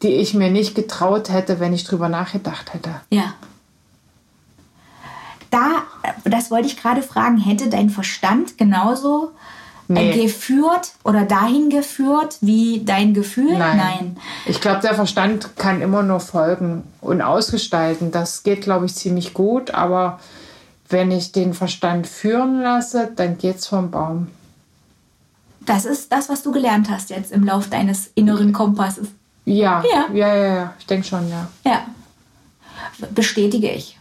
die 0.00 0.14
ich 0.14 0.32
mir 0.32 0.50
nicht 0.50 0.74
getraut 0.74 1.28
hätte, 1.28 1.60
wenn 1.60 1.74
ich 1.74 1.84
drüber 1.84 2.08
nachgedacht 2.08 2.72
hätte. 2.72 2.94
Ja. 3.10 3.34
Da, 5.50 5.82
das 6.24 6.50
wollte 6.50 6.68
ich 6.68 6.80
gerade 6.80 7.02
fragen, 7.02 7.36
hätte 7.36 7.68
dein 7.68 7.90
Verstand 7.90 8.56
genauso 8.56 9.32
Nee. 9.86 10.22
geführt 10.22 10.92
oder 11.04 11.24
dahin 11.24 11.68
geführt 11.68 12.38
wie 12.40 12.82
dein 12.84 13.12
Gefühl? 13.12 13.58
Nein. 13.58 14.16
Ich 14.46 14.60
glaube, 14.60 14.80
der 14.80 14.94
Verstand 14.94 15.56
kann 15.56 15.82
immer 15.82 16.02
nur 16.02 16.20
folgen 16.20 16.84
und 17.02 17.20
ausgestalten. 17.20 18.10
Das 18.10 18.42
geht, 18.44 18.62
glaube 18.62 18.86
ich, 18.86 18.94
ziemlich 18.94 19.34
gut. 19.34 19.72
Aber 19.72 20.20
wenn 20.88 21.10
ich 21.10 21.32
den 21.32 21.52
Verstand 21.52 22.06
führen 22.06 22.62
lasse, 22.62 23.10
dann 23.14 23.36
geht's 23.36 23.66
vom 23.66 23.90
Baum. 23.90 24.28
Das 25.60 25.84
ist 25.84 26.12
das, 26.12 26.28
was 26.28 26.42
du 26.42 26.52
gelernt 26.52 26.88
hast 26.90 27.10
jetzt 27.10 27.32
im 27.32 27.44
Lauf 27.44 27.68
deines 27.68 28.10
inneren 28.14 28.52
Kompasses. 28.52 29.08
Ja, 29.44 29.82
Ja. 29.90 30.06
ja, 30.14 30.34
ja, 30.34 30.54
ja. 30.54 30.74
Ich 30.78 30.86
denke 30.86 31.06
schon, 31.06 31.28
ja. 31.28 31.48
Ja, 31.64 31.86
bestätige 33.14 33.70
ich. 33.70 33.98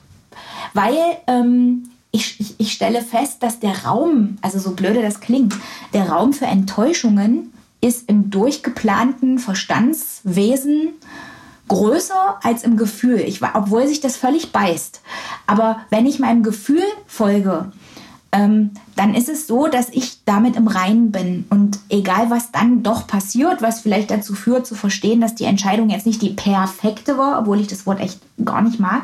Weil 0.73 0.95
ähm, 1.27 1.89
ich, 2.13 2.39
ich, 2.39 2.55
ich 2.59 2.71
stelle 2.71 3.01
fest, 3.01 3.41
dass 3.41 3.59
der 3.59 3.85
Raum, 3.85 4.37
also 4.41 4.59
so 4.59 4.71
blöde 4.71 5.01
das 5.01 5.19
klingt, 5.19 5.55
der 5.93 6.09
Raum 6.09 6.31
für 6.31 6.45
Enttäuschungen 6.45 7.51
ist 7.81 8.07
im 8.07 8.29
durchgeplanten 8.29 9.39
Verstandswesen 9.39 10.89
größer 11.67 12.39
als 12.43 12.63
im 12.63 12.77
Gefühl, 12.77 13.19
ich, 13.19 13.41
obwohl 13.41 13.87
sich 13.87 13.99
das 13.99 14.15
völlig 14.15 14.51
beißt. 14.51 15.01
Aber 15.47 15.79
wenn 15.89 16.05
ich 16.05 16.19
meinem 16.19 16.43
Gefühl 16.43 16.83
folge, 17.07 17.71
ähm, 18.31 18.71
dann 18.95 19.15
ist 19.15 19.27
es 19.27 19.47
so, 19.47 19.67
dass 19.67 19.89
ich 19.89 20.23
damit 20.25 20.55
im 20.55 20.67
Reinen 20.67 21.11
bin. 21.11 21.45
Und 21.49 21.79
egal, 21.89 22.29
was 22.29 22.51
dann 22.51 22.83
doch 22.83 23.07
passiert, 23.07 23.63
was 23.63 23.81
vielleicht 23.81 24.11
dazu 24.11 24.35
führt, 24.35 24.67
zu 24.67 24.75
verstehen, 24.75 25.19
dass 25.19 25.33
die 25.35 25.45
Entscheidung 25.45 25.89
jetzt 25.89 26.05
nicht 26.05 26.21
die 26.21 26.29
perfekte 26.29 27.17
war, 27.17 27.39
obwohl 27.39 27.59
ich 27.59 27.67
das 27.67 27.87
Wort 27.87 27.99
echt 27.99 28.19
gar 28.45 28.61
nicht 28.61 28.79
mag, 28.79 29.03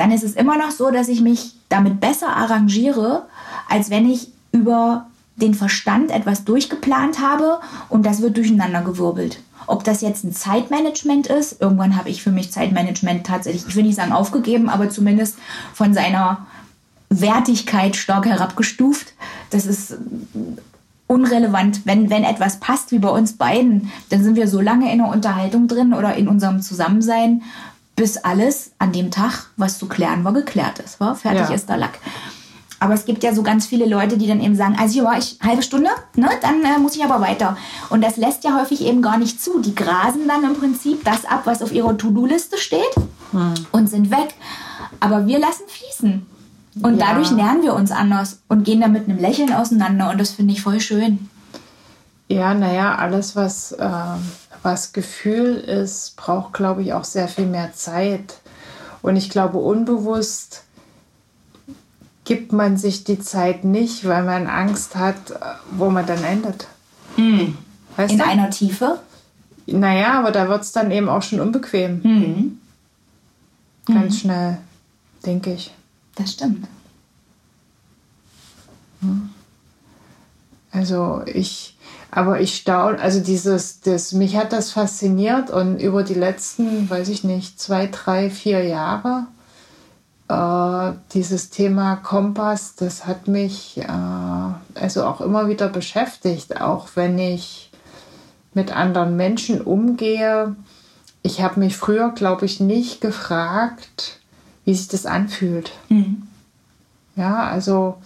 dann 0.00 0.12
ist 0.12 0.24
es 0.24 0.34
immer 0.34 0.56
noch 0.56 0.70
so, 0.70 0.90
dass 0.90 1.08
ich 1.08 1.20
mich 1.20 1.52
damit 1.68 2.00
besser 2.00 2.34
arrangiere, 2.34 3.26
als 3.68 3.90
wenn 3.90 4.10
ich 4.10 4.28
über 4.50 5.06
den 5.36 5.52
Verstand 5.52 6.10
etwas 6.10 6.44
durchgeplant 6.44 7.20
habe 7.20 7.60
und 7.90 8.06
das 8.06 8.22
wird 8.22 8.38
durcheinander 8.38 8.80
gewirbelt. 8.80 9.40
Ob 9.66 9.84
das 9.84 10.00
jetzt 10.00 10.24
ein 10.24 10.32
Zeitmanagement 10.32 11.26
ist, 11.26 11.60
irgendwann 11.60 11.96
habe 11.96 12.08
ich 12.08 12.22
für 12.22 12.30
mich 12.30 12.50
Zeitmanagement 12.50 13.26
tatsächlich, 13.26 13.66
ich 13.68 13.76
will 13.76 13.84
nicht 13.84 13.96
sagen 13.96 14.12
aufgegeben, 14.12 14.70
aber 14.70 14.88
zumindest 14.88 15.36
von 15.74 15.92
seiner 15.92 16.46
Wertigkeit 17.10 17.94
stark 17.94 18.24
herabgestuft. 18.24 19.12
Das 19.50 19.66
ist 19.66 19.98
unrelevant. 21.06 21.82
Wenn, 21.84 22.08
wenn 22.08 22.24
etwas 22.24 22.58
passt, 22.58 22.90
wie 22.90 23.00
bei 23.00 23.10
uns 23.10 23.34
beiden, 23.34 23.90
dann 24.08 24.24
sind 24.24 24.36
wir 24.36 24.48
so 24.48 24.60
lange 24.60 24.90
in 24.90 24.98
der 24.98 25.08
Unterhaltung 25.08 25.68
drin 25.68 25.92
oder 25.92 26.14
in 26.14 26.26
unserem 26.26 26.62
Zusammensein, 26.62 27.42
bis 28.00 28.16
alles 28.16 28.70
an 28.78 28.92
dem 28.92 29.10
Tag, 29.10 29.50
was 29.58 29.78
zu 29.78 29.86
klären 29.86 30.24
war, 30.24 30.32
geklärt 30.32 30.78
ist. 30.78 31.00
War? 31.00 31.14
Fertig 31.14 31.48
Ja. 31.50 31.54
ist 31.54 31.68
der 31.68 31.76
Lack. 31.76 31.98
Aber 32.82 32.94
es 32.94 33.04
gibt 33.04 33.22
ja 33.22 33.34
so 33.34 33.42
ganz 33.42 33.66
viele 33.66 33.84
Leute, 33.84 34.16
die 34.16 34.26
dann 34.26 34.40
eben 34.40 34.56
sagen, 34.56 34.74
also 34.80 35.02
ja, 35.04 35.18
ich 35.18 35.38
halbe 35.42 35.62
Stunde, 35.62 35.90
ne, 36.16 36.30
dann 36.40 36.62
äh, 36.64 36.78
muss 36.78 36.96
ich 36.96 37.04
aber 37.04 37.20
weiter. 37.20 37.58
Und 37.90 38.00
das 38.02 38.16
lässt 38.16 38.42
ja 38.42 38.58
häufig 38.58 38.80
eben 38.86 39.02
gar 39.02 39.18
nicht 39.18 39.38
zu. 39.42 39.60
Die 39.60 39.74
grasen 39.74 40.26
dann 40.26 40.44
im 40.44 40.54
Prinzip 40.58 41.04
das 41.04 41.26
ab, 41.26 41.42
was 41.44 41.60
auf 41.62 41.72
ihrer 41.72 41.94
To-Do-Liste 41.98 42.56
steht 42.56 42.94
und 43.70 43.90
sind 43.90 44.10
weg. 44.10 44.34
Aber 44.98 45.26
wir 45.26 45.38
lassen 45.38 45.64
fließen. 45.68 46.24
Und 46.82 46.98
Ja. 46.98 47.08
dadurch 47.08 47.30
lernen 47.32 47.62
wir 47.62 47.74
uns 47.74 47.90
anders 47.90 48.40
und 48.48 48.64
gehen 48.64 48.80
dann 48.80 48.92
mit 48.92 49.04
einem 49.10 49.18
Lächeln 49.18 49.52
auseinander. 49.52 50.08
Und 50.08 50.18
das 50.18 50.30
finde 50.30 50.54
ich 50.54 50.62
voll 50.62 50.80
schön. 50.80 51.28
Ja, 52.28 52.54
naja, 52.54 52.94
alles, 52.94 53.36
was, 53.36 53.72
äh, 53.72 53.90
was 54.62 54.92
Gefühl 54.92 55.56
ist, 55.56 56.16
braucht, 56.16 56.52
glaube 56.52 56.82
ich, 56.82 56.92
auch 56.92 57.04
sehr 57.04 57.28
viel 57.28 57.46
mehr 57.46 57.72
Zeit. 57.72 58.38
Und 59.02 59.16
ich 59.16 59.30
glaube, 59.30 59.58
unbewusst 59.58 60.64
gibt 62.24 62.52
man 62.52 62.76
sich 62.76 63.04
die 63.04 63.18
Zeit 63.18 63.64
nicht, 63.64 64.06
weil 64.06 64.22
man 64.24 64.46
Angst 64.46 64.96
hat, 64.96 65.16
wo 65.70 65.90
man 65.90 66.06
dann 66.06 66.22
endet. 66.22 66.68
Weißt 67.96 68.12
In 68.12 68.18
du? 68.18 68.24
einer 68.24 68.50
Tiefe. 68.50 69.00
Naja, 69.66 70.18
aber 70.18 70.30
da 70.30 70.48
wird 70.48 70.62
es 70.62 70.72
dann 70.72 70.90
eben 70.90 71.08
auch 71.08 71.22
schon 71.22 71.40
unbequem. 71.40 72.00
Mhm. 72.02 72.58
Ganz 73.86 74.20
schnell, 74.20 74.58
denke 75.24 75.52
ich. 75.54 75.72
Das 76.14 76.32
stimmt. 76.32 76.66
Also 80.70 81.22
ich, 81.26 81.76
aber 82.10 82.40
ich 82.40 82.56
staune, 82.56 82.98
also 82.98 83.20
dieses, 83.20 83.80
das, 83.80 84.12
mich 84.12 84.36
hat 84.36 84.52
das 84.52 84.72
fasziniert 84.72 85.50
und 85.50 85.78
über 85.80 86.02
die 86.02 86.14
letzten, 86.14 86.90
weiß 86.90 87.08
ich 87.08 87.24
nicht, 87.24 87.60
zwei, 87.60 87.86
drei, 87.86 88.30
vier 88.30 88.64
Jahre, 88.64 89.26
äh, 90.28 90.92
dieses 91.12 91.50
Thema 91.50 91.96
Kompass, 91.96 92.74
das 92.76 93.06
hat 93.06 93.28
mich 93.28 93.78
äh, 93.78 93.86
also 94.74 95.04
auch 95.04 95.20
immer 95.20 95.48
wieder 95.48 95.68
beschäftigt, 95.68 96.60
auch 96.60 96.88
wenn 96.94 97.18
ich 97.18 97.70
mit 98.54 98.74
anderen 98.74 99.16
Menschen 99.16 99.60
umgehe. 99.60 100.56
Ich 101.22 101.42
habe 101.42 101.60
mich 101.60 101.76
früher, 101.76 102.10
glaube 102.10 102.46
ich, 102.46 102.60
nicht 102.60 103.00
gefragt, 103.00 104.20
wie 104.64 104.74
sich 104.74 104.88
das 104.88 105.06
anfühlt. 105.06 105.72
Ja, 107.16 107.44
also 107.44 107.98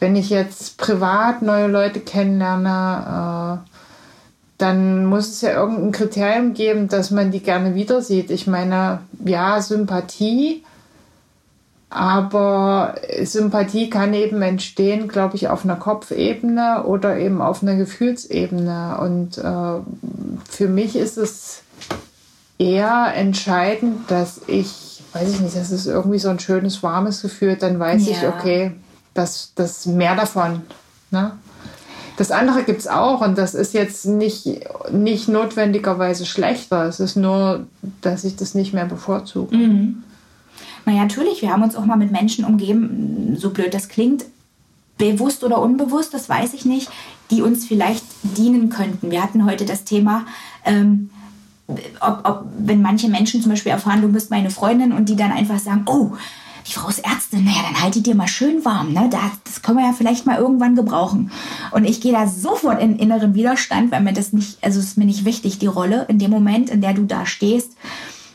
wenn 0.00 0.16
ich 0.16 0.30
jetzt 0.30 0.78
privat 0.78 1.42
neue 1.42 1.68
Leute 1.68 2.00
kennenlerne, 2.00 3.60
äh, 3.62 3.70
dann 4.58 5.06
muss 5.06 5.28
es 5.28 5.40
ja 5.42 5.52
irgendein 5.52 5.92
Kriterium 5.92 6.52
geben, 6.52 6.88
dass 6.88 7.10
man 7.10 7.30
die 7.30 7.40
gerne 7.40 7.74
wieder 7.74 8.02
sieht. 8.02 8.30
Ich 8.30 8.46
meine, 8.46 9.00
ja, 9.24 9.62
Sympathie 9.62 10.64
Aber 11.92 12.94
Sympathie 13.24 13.90
kann 13.90 14.14
eben 14.14 14.40
entstehen, 14.42 15.08
glaube 15.08 15.34
ich, 15.36 15.48
auf 15.48 15.64
einer 15.64 15.74
Kopfebene 15.74 16.84
oder 16.84 17.18
eben 17.18 17.42
auf 17.42 17.62
einer 17.62 17.74
Gefühlsebene. 17.74 18.98
Und 19.00 19.38
äh, 19.38 19.80
für 20.48 20.68
mich 20.68 20.94
ist 20.94 21.18
es 21.18 21.62
eher 22.58 23.12
entscheidend, 23.16 24.08
dass 24.08 24.40
ich, 24.46 25.02
weiß 25.14 25.30
ich 25.30 25.40
nicht, 25.40 25.56
das 25.56 25.72
ist 25.72 25.86
irgendwie 25.86 26.20
so 26.20 26.28
ein 26.28 26.38
schönes, 26.38 26.82
warmes 26.84 27.22
Gefühl, 27.22 27.56
dann 27.56 27.80
weiß 27.80 28.06
ja. 28.06 28.12
ich, 28.12 28.28
okay, 28.28 28.72
das, 29.14 29.52
das 29.54 29.86
mehr 29.86 30.16
davon. 30.16 30.62
Ne? 31.10 31.32
Das 32.16 32.30
andere 32.30 32.64
gibt 32.64 32.80
es 32.80 32.86
auch 32.86 33.22
und 33.22 33.38
das 33.38 33.54
ist 33.54 33.72
jetzt 33.72 34.04
nicht, 34.06 34.46
nicht 34.92 35.28
notwendigerweise 35.28 36.26
schlechter. 36.26 36.84
Es 36.84 37.00
ist 37.00 37.16
nur, 37.16 37.66
dass 38.02 38.24
ich 38.24 38.36
das 38.36 38.54
nicht 38.54 38.74
mehr 38.74 38.84
bevorzuge. 38.84 39.56
Mhm. 39.56 40.02
Naja, 40.84 41.02
natürlich, 41.02 41.42
wir 41.42 41.50
haben 41.50 41.62
uns 41.62 41.76
auch 41.76 41.84
mal 41.84 41.96
mit 41.96 42.12
Menschen 42.12 42.44
umgeben, 42.44 43.36
so 43.38 43.50
blöd 43.50 43.72
das 43.72 43.88
klingt, 43.88 44.24
bewusst 44.98 45.44
oder 45.44 45.60
unbewusst, 45.60 46.12
das 46.12 46.28
weiß 46.28 46.52
ich 46.54 46.64
nicht, 46.64 46.90
die 47.30 47.42
uns 47.42 47.64
vielleicht 47.64 48.04
dienen 48.22 48.68
könnten. 48.70 49.10
Wir 49.10 49.22
hatten 49.22 49.46
heute 49.46 49.64
das 49.64 49.84
Thema, 49.84 50.26
ähm, 50.64 51.10
ob, 52.00 52.20
ob, 52.24 52.44
wenn 52.58 52.82
manche 52.82 53.08
Menschen 53.08 53.40
zum 53.40 53.50
Beispiel 53.50 53.72
erfahren, 53.72 54.02
du 54.02 54.08
bist 54.08 54.30
meine 54.30 54.50
Freundin 54.50 54.92
und 54.92 55.08
die 55.08 55.16
dann 55.16 55.32
einfach 55.32 55.58
sagen, 55.58 55.84
oh, 55.86 56.12
die 56.70 56.74
Frau 56.74 56.88
ist 56.88 57.04
Ärztin, 57.04 57.44
naja, 57.44 57.62
dann 57.64 57.82
halt 57.82 57.94
die 57.96 58.02
dir 58.02 58.14
mal 58.14 58.28
schön 58.28 58.64
warm. 58.64 58.92
Ne? 58.92 59.10
Das 59.10 59.62
können 59.62 59.78
wir 59.78 59.86
ja 59.86 59.92
vielleicht 59.92 60.24
mal 60.24 60.38
irgendwann 60.38 60.76
gebrauchen. 60.76 61.32
Und 61.72 61.84
ich 61.84 62.00
gehe 62.00 62.12
da 62.12 62.28
sofort 62.28 62.80
in 62.80 62.98
inneren 62.98 63.34
Widerstand, 63.34 63.90
weil 63.90 64.02
mir 64.02 64.12
das 64.12 64.32
nicht, 64.32 64.62
also 64.62 64.78
es 64.78 64.86
ist 64.86 64.98
mir 64.98 65.04
nicht 65.04 65.24
wichtig, 65.24 65.58
die 65.58 65.66
Rolle 65.66 66.06
in 66.08 66.18
dem 66.18 66.30
Moment, 66.30 66.70
in 66.70 66.80
der 66.80 66.94
du 66.94 67.04
da 67.06 67.26
stehst, 67.26 67.72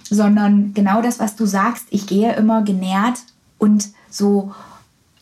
sondern 0.10 0.74
genau 0.74 1.02
das, 1.02 1.19
was 1.19 1.36
du 1.36 1.45
sagst, 1.45 1.86
ich 1.91 2.08
gehe 2.08 2.36
immer 2.36 2.62
genährt 2.62 3.19
und 3.58 3.89
so 4.10 4.54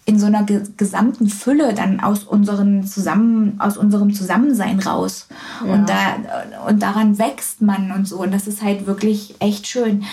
in 0.06 0.20
so 0.20 0.26
einer 0.26 0.44
gesamten 0.44 1.30
Fülle 1.30 1.74
dann 1.74 2.02
aus, 2.02 2.26
unseren 2.26 2.86
Zusammen, 2.86 3.56
aus 3.60 3.78
unserem 3.78 4.14
Zusammensein 4.14 4.80
raus. 4.80 5.28
Ja. 5.66 5.74
Und, 5.74 5.88
da, 5.88 6.18
und 6.68 6.82
daran 6.82 7.20
wächst 7.20 7.62
man 7.62 7.92
und 7.92 8.06
so. 8.06 8.18
Und 8.18 8.34
das 8.34 8.48
ist 8.48 8.62
halt 8.62 8.86
wirklich 8.86 9.36
echt 9.40 9.66
schön. 9.66 10.04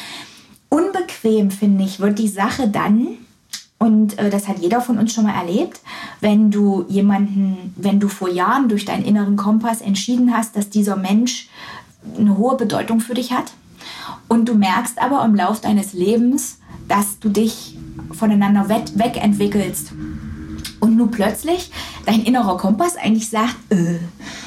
Unbequem, 0.70 1.50
finde 1.50 1.84
ich, 1.84 2.00
wird 2.00 2.18
die 2.18 2.28
Sache 2.28 2.68
dann, 2.68 3.18
und 3.78 4.18
äh, 4.18 4.30
das 4.30 4.46
hat 4.46 4.58
jeder 4.58 4.80
von 4.80 4.98
uns 4.98 5.12
schon 5.12 5.24
mal 5.24 5.34
erlebt, 5.34 5.80
wenn 6.20 6.50
du 6.50 6.84
jemanden, 6.88 7.74
wenn 7.76 7.98
du 7.98 8.08
vor 8.08 8.28
Jahren 8.28 8.68
durch 8.68 8.84
deinen 8.84 9.04
inneren 9.04 9.36
Kompass 9.36 9.80
entschieden 9.80 10.34
hast, 10.34 10.56
dass 10.56 10.68
dieser 10.70 10.96
Mensch 10.96 11.48
eine 12.18 12.36
hohe 12.36 12.56
Bedeutung 12.56 13.00
für 13.00 13.14
dich 13.14 13.32
hat. 13.32 13.52
Und 14.28 14.48
du 14.48 14.54
merkst 14.54 15.00
aber 15.00 15.24
im 15.24 15.34
Lauf 15.34 15.60
deines 15.60 15.92
Lebens, 15.92 16.58
dass 16.88 17.18
du 17.20 17.30
dich 17.30 17.76
voneinander 18.12 18.68
wegentwickelst. 18.68 19.92
Und 20.80 20.96
nun 20.96 21.10
plötzlich 21.10 21.70
dein 22.06 22.22
innerer 22.22 22.56
Kompass 22.56 22.96
eigentlich 22.96 23.28
sagt, 23.28 23.56
äh, 23.70 23.98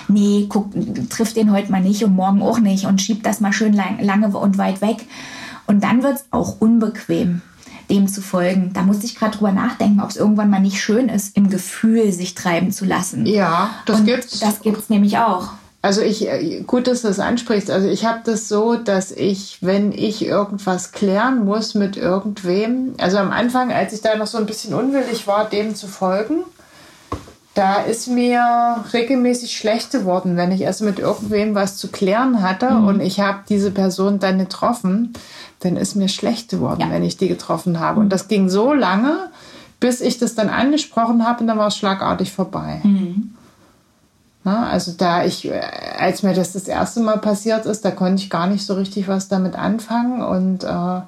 nee, 0.07 0.45
guck, 0.49 0.71
triff 1.09 1.33
den 1.33 1.51
heute 1.51 1.71
mal 1.71 1.81
nicht 1.81 2.03
und 2.03 2.15
morgen 2.15 2.41
auch 2.41 2.59
nicht 2.59 2.85
und 2.85 3.01
schieb 3.01 3.23
das 3.23 3.39
mal 3.39 3.53
schön 3.53 3.73
lang, 3.73 3.99
lange 3.99 4.27
und 4.27 4.57
weit 4.57 4.81
weg. 4.81 5.05
Und 5.67 5.83
dann 5.83 6.03
wird 6.03 6.15
es 6.15 6.25
auch 6.31 6.59
unbequem, 6.59 7.41
dem 7.89 8.07
zu 8.07 8.21
folgen. 8.21 8.71
Da 8.73 8.83
musste 8.83 9.05
ich 9.05 9.15
gerade 9.15 9.37
drüber 9.37 9.51
nachdenken, 9.51 10.01
ob 10.01 10.09
es 10.09 10.17
irgendwann 10.17 10.49
mal 10.49 10.59
nicht 10.59 10.81
schön 10.81 11.09
ist, 11.09 11.35
im 11.35 11.49
Gefühl 11.49 12.11
sich 12.11 12.35
treiben 12.35 12.71
zu 12.71 12.85
lassen. 12.85 13.25
Ja, 13.25 13.69
das 13.85 13.99
Und 13.99 14.05
gibt's. 14.05 14.39
Das 14.39 14.61
gibt's 14.61 14.89
nämlich 14.89 15.17
auch. 15.17 15.49
Also 15.83 16.01
ich, 16.01 16.29
äh, 16.29 16.61
gut, 16.61 16.87
dass 16.87 17.01
du 17.01 17.09
das 17.09 17.19
ansprichst. 17.19 17.69
Also 17.69 17.89
ich 17.89 18.05
habe 18.05 18.21
das 18.23 18.47
so, 18.47 18.75
dass 18.75 19.11
ich, 19.11 19.57
wenn 19.59 19.91
ich 19.91 20.25
irgendwas 20.25 20.93
klären 20.93 21.43
muss 21.43 21.75
mit 21.75 21.97
irgendwem, 21.97 22.93
also 22.99 23.17
am 23.17 23.31
Anfang, 23.31 23.73
als 23.73 23.91
ich 23.91 23.99
da 23.99 24.15
noch 24.15 24.27
so 24.27 24.37
ein 24.37 24.45
bisschen 24.45 24.73
unwillig 24.73 25.27
war, 25.27 25.49
dem 25.49 25.75
zu 25.75 25.87
folgen, 25.87 26.45
da 27.53 27.81
ist 27.81 28.07
mir 28.07 28.83
regelmäßig 28.93 29.55
schlecht 29.55 29.91
geworden, 29.91 30.37
wenn 30.37 30.53
ich 30.53 30.61
erst 30.61 30.81
mit 30.81 30.99
irgendwem 30.99 31.53
was 31.53 31.75
zu 31.75 31.89
klären 31.89 32.41
hatte 32.41 32.71
mhm. 32.71 32.87
und 32.87 33.01
ich 33.01 33.19
habe 33.19 33.39
diese 33.47 33.69
Person 33.69 34.19
dann 34.19 34.39
getroffen, 34.39 35.13
dann 35.63 35.77
ist 35.77 35.95
mir 35.95 36.09
schlecht 36.09 36.49
geworden, 36.49 36.81
ja. 36.81 36.89
wenn 36.89 37.03
ich 37.03 37.17
die 37.17 37.27
getroffen 37.27 37.79
habe. 37.79 37.99
Und 37.99 38.09
das 38.09 38.27
ging 38.27 38.49
so 38.49 38.73
lange, 38.73 39.29
bis 39.79 40.01
ich 40.01 40.17
das 40.17 40.35
dann 40.35 40.49
angesprochen 40.49 41.25
habe 41.25 41.41
und 41.41 41.47
dann 41.47 41.57
war 41.57 41.67
es 41.67 41.77
schlagartig 41.77 42.31
vorbei. 42.31 42.81
Mhm. 42.83 43.35
Na, 44.45 44.67
also 44.69 44.91
da 44.91 45.23
ich, 45.23 45.49
als 45.97 46.21
mir 46.21 46.33
das 46.33 46.51
das 46.51 46.67
erste 46.67 46.99
Mal 46.99 47.17
passiert 47.17 47.65
ist, 47.65 47.85
da 47.85 47.91
konnte 47.91 48.21
ich 48.21 48.29
gar 48.29 48.47
nicht 48.47 48.65
so 48.65 48.73
richtig 48.73 49.07
was 49.07 49.29
damit 49.29 49.55
anfangen 49.55 50.21
und 50.21 50.65
äh, 50.65 51.01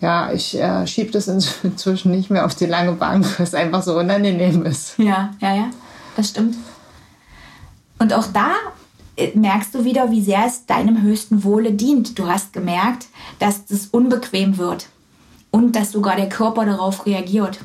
ja, 0.00 0.32
ich 0.32 0.56
äh, 0.56 0.86
schiebe 0.86 1.10
das 1.10 1.26
inzwischen 1.62 2.12
nicht 2.12 2.30
mehr 2.30 2.44
auf 2.44 2.54
die 2.54 2.66
lange 2.66 2.92
Bank, 2.92 3.26
weil 3.38 3.44
es 3.44 3.54
einfach 3.54 3.82
so 3.82 3.98
unangenehm 3.98 4.64
ist. 4.64 4.96
Ja, 4.98 5.30
ja, 5.40 5.54
ja, 5.54 5.70
das 6.16 6.28
stimmt. 6.28 6.56
Und 7.98 8.12
auch 8.12 8.26
da 8.32 8.50
äh, 8.50 8.77
merkst 9.34 9.74
du 9.74 9.84
wieder, 9.84 10.10
wie 10.10 10.22
sehr 10.22 10.46
es 10.46 10.66
deinem 10.66 11.02
höchsten 11.02 11.44
Wohle 11.44 11.72
dient. 11.72 12.18
Du 12.18 12.26
hast 12.26 12.52
gemerkt, 12.52 13.06
dass 13.38 13.62
es 13.70 13.86
unbequem 13.86 14.58
wird 14.58 14.88
und 15.50 15.76
dass 15.76 15.92
sogar 15.92 16.16
der 16.16 16.28
Körper 16.28 16.64
darauf 16.64 17.06
reagiert. 17.06 17.60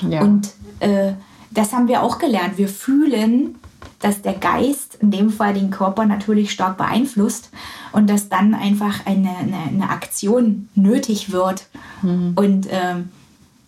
Ja. 0.00 0.22
Und 0.22 0.52
äh, 0.80 1.12
das 1.50 1.72
haben 1.72 1.88
wir 1.88 2.02
auch 2.02 2.18
gelernt. 2.18 2.58
Wir 2.58 2.68
fühlen, 2.68 3.56
dass 4.00 4.22
der 4.22 4.34
Geist 4.34 4.96
in 5.00 5.10
dem 5.10 5.30
Fall 5.30 5.54
den 5.54 5.70
Körper 5.70 6.04
natürlich 6.04 6.50
stark 6.50 6.76
beeinflusst 6.76 7.50
und 7.92 8.10
dass 8.10 8.28
dann 8.28 8.54
einfach 8.54 9.06
eine, 9.06 9.30
eine, 9.36 9.56
eine 9.68 9.90
Aktion 9.90 10.68
nötig 10.74 11.32
wird. 11.32 11.66
Mhm. 12.02 12.32
Und 12.36 12.68
ähm, 12.70 13.10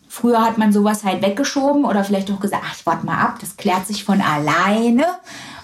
früher 0.08 0.44
hat 0.44 0.58
man 0.58 0.72
sowas 0.72 1.04
halt 1.04 1.22
weggeschoben 1.22 1.84
oder 1.84 2.04
vielleicht 2.04 2.30
auch 2.30 2.40
gesagt, 2.40 2.62
ach, 2.66 2.76
ich 2.78 2.86
warte 2.86 3.06
mal 3.06 3.18
ab, 3.18 3.38
das 3.40 3.56
klärt 3.56 3.86
sich 3.86 4.04
von 4.04 4.20
alleine. 4.20 5.06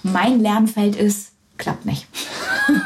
Mein 0.02 0.40
Lernfeld 0.40 0.96
ist, 0.96 1.32
klappt 1.58 1.84
nicht. 1.84 2.06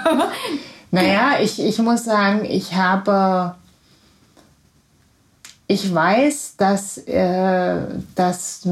naja, 0.90 1.38
ich, 1.40 1.60
ich 1.60 1.78
muss 1.78 2.04
sagen, 2.04 2.44
ich 2.44 2.74
habe 2.74 3.54
ich 5.70 5.94
weiß, 5.94 6.54
dass, 6.56 6.96
äh, 6.96 7.76
dass, 8.14 8.66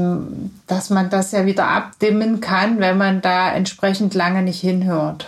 dass 0.65 0.89
man 0.89 1.09
das 1.11 1.31
ja 1.31 1.45
wieder 1.45 1.67
abdimmen 1.67 2.41
kann, 2.41 2.79
wenn 2.79 2.97
man 2.97 3.21
da 3.21 3.51
entsprechend 3.51 4.15
lange 4.15 4.41
nicht 4.41 4.59
hinhört. 4.59 5.27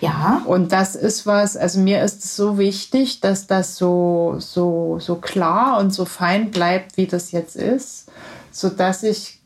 Ja. 0.00 0.40
Und 0.46 0.72
das 0.72 0.96
ist 0.96 1.26
was, 1.26 1.58
also 1.58 1.80
mir 1.80 2.02
ist 2.02 2.24
es 2.24 2.36
so 2.36 2.56
wichtig, 2.56 3.20
dass 3.20 3.46
das 3.46 3.76
so, 3.76 4.36
so, 4.38 4.98
so 4.98 5.16
klar 5.16 5.78
und 5.78 5.92
so 5.92 6.06
fein 6.06 6.50
bleibt, 6.50 6.96
wie 6.96 7.06
das 7.06 7.32
jetzt 7.32 7.56
ist, 7.56 8.06
sodass 8.50 9.02
ich 9.02 9.37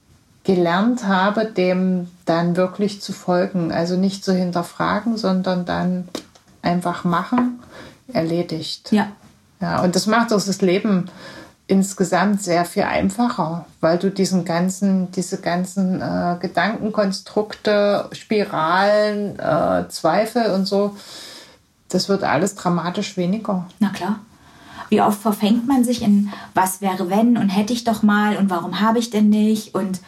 gelernt 0.45 1.07
habe, 1.07 1.45
dem 1.47 2.09
dann 2.25 2.57
wirklich 2.57 3.01
zu 3.01 3.13
folgen. 3.13 3.73
Also 3.73 3.97
nicht 3.97 4.25
zu 4.25 4.33
hinterfragen, 4.35 5.17
sondern 5.17 5.65
dann 5.65 6.09
einfach 6.63 7.05
machen, 7.05 7.61
erledigt. 8.13 8.93
Ja. 8.93 9.09
Ja, 9.61 9.83
und 9.83 9.95
das 9.95 10.09
macht 10.09 10.33
auch 10.33 10.43
das 10.43 10.61
Leben 10.61 11.09
insgesamt 11.69 12.43
sehr 12.43 12.65
viel 12.65 12.83
einfacher, 12.83 13.65
weil 13.81 13.97
du 13.97 14.11
diesen 14.11 14.45
ganzen, 14.45 15.13
diese 15.13 15.41
ganzen 15.41 16.03
äh, 16.03 16.37
Gedankenkonstrukte, 16.41 18.09
Spiralen, 18.13 19.39
äh, 19.39 19.89
Zweifel 19.89 20.51
und 20.51 20.67
so, 20.67 20.97
das 21.89 22.09
wird 22.09 22.25
alles 22.25 22.57
dramatisch 22.57 23.17
weniger. 23.17 23.67
Na 23.79 23.91
klar. 23.91 24.19
Wie 24.89 25.01
oft 25.01 25.23
verfängt 25.23 25.67
man 25.67 25.85
sich 25.85 26.03
in 26.03 26.31
was 26.53 26.83
wäre 26.83 27.09
wenn 27.09 27.39
und 27.39 27.49
hätte 27.49 27.73
ich 27.73 27.85
doch 27.85 28.03
mal 28.03 28.37
und 28.37 28.51
warum 28.51 28.81
habe 28.81 28.99
ich 28.99 29.09
denn 29.09 29.31
nicht 29.31 29.75
und 29.75 30.01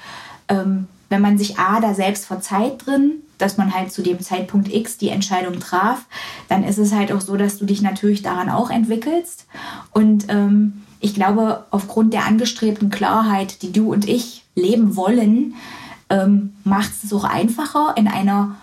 ähm, 0.49 0.89
wenn 1.09 1.23
man 1.23 1.39
sich 1.39 1.59
A 1.59 1.81
da 1.81 1.95
selbst 1.95 2.27
verzeiht 2.27 2.87
drin, 2.87 3.13
dass 3.39 3.57
man 3.57 3.75
halt 3.75 3.93
zu 3.93 4.03
dem 4.03 4.21
Zeitpunkt 4.21 4.73
X 4.73 4.99
die 4.99 5.11
Entscheidung 5.11 5.61
traf, 5.61 6.07
dann 6.49 6.65
ist 6.65 6.79
es 6.79 6.93
halt 6.93 7.13
auch 7.13 7.21
so, 7.21 7.37
dass 7.37 7.59
du 7.59 7.67
dich 7.67 7.83
natürlich 7.83 8.23
daran 8.23 8.49
auch 8.49 8.71
entwickelst. 8.71 9.47
Und 9.93 10.27
ähm, 10.29 10.83
ich 11.01 11.15
glaube, 11.15 11.65
aufgrund 11.71 12.15
der 12.15 12.25
angestrebten 12.25 12.91
Klarheit, 12.91 13.63
die 13.63 13.73
du 13.73 13.93
und 13.93 14.09
ich 14.09 14.45
leben 14.55 14.97
wollen, 14.97 15.55
ähm, 16.11 16.55
macht 16.65 16.93
es 17.03 17.13
auch 17.13 17.25
einfacher, 17.25 17.95
in 17.97 18.09
einer 18.09 18.57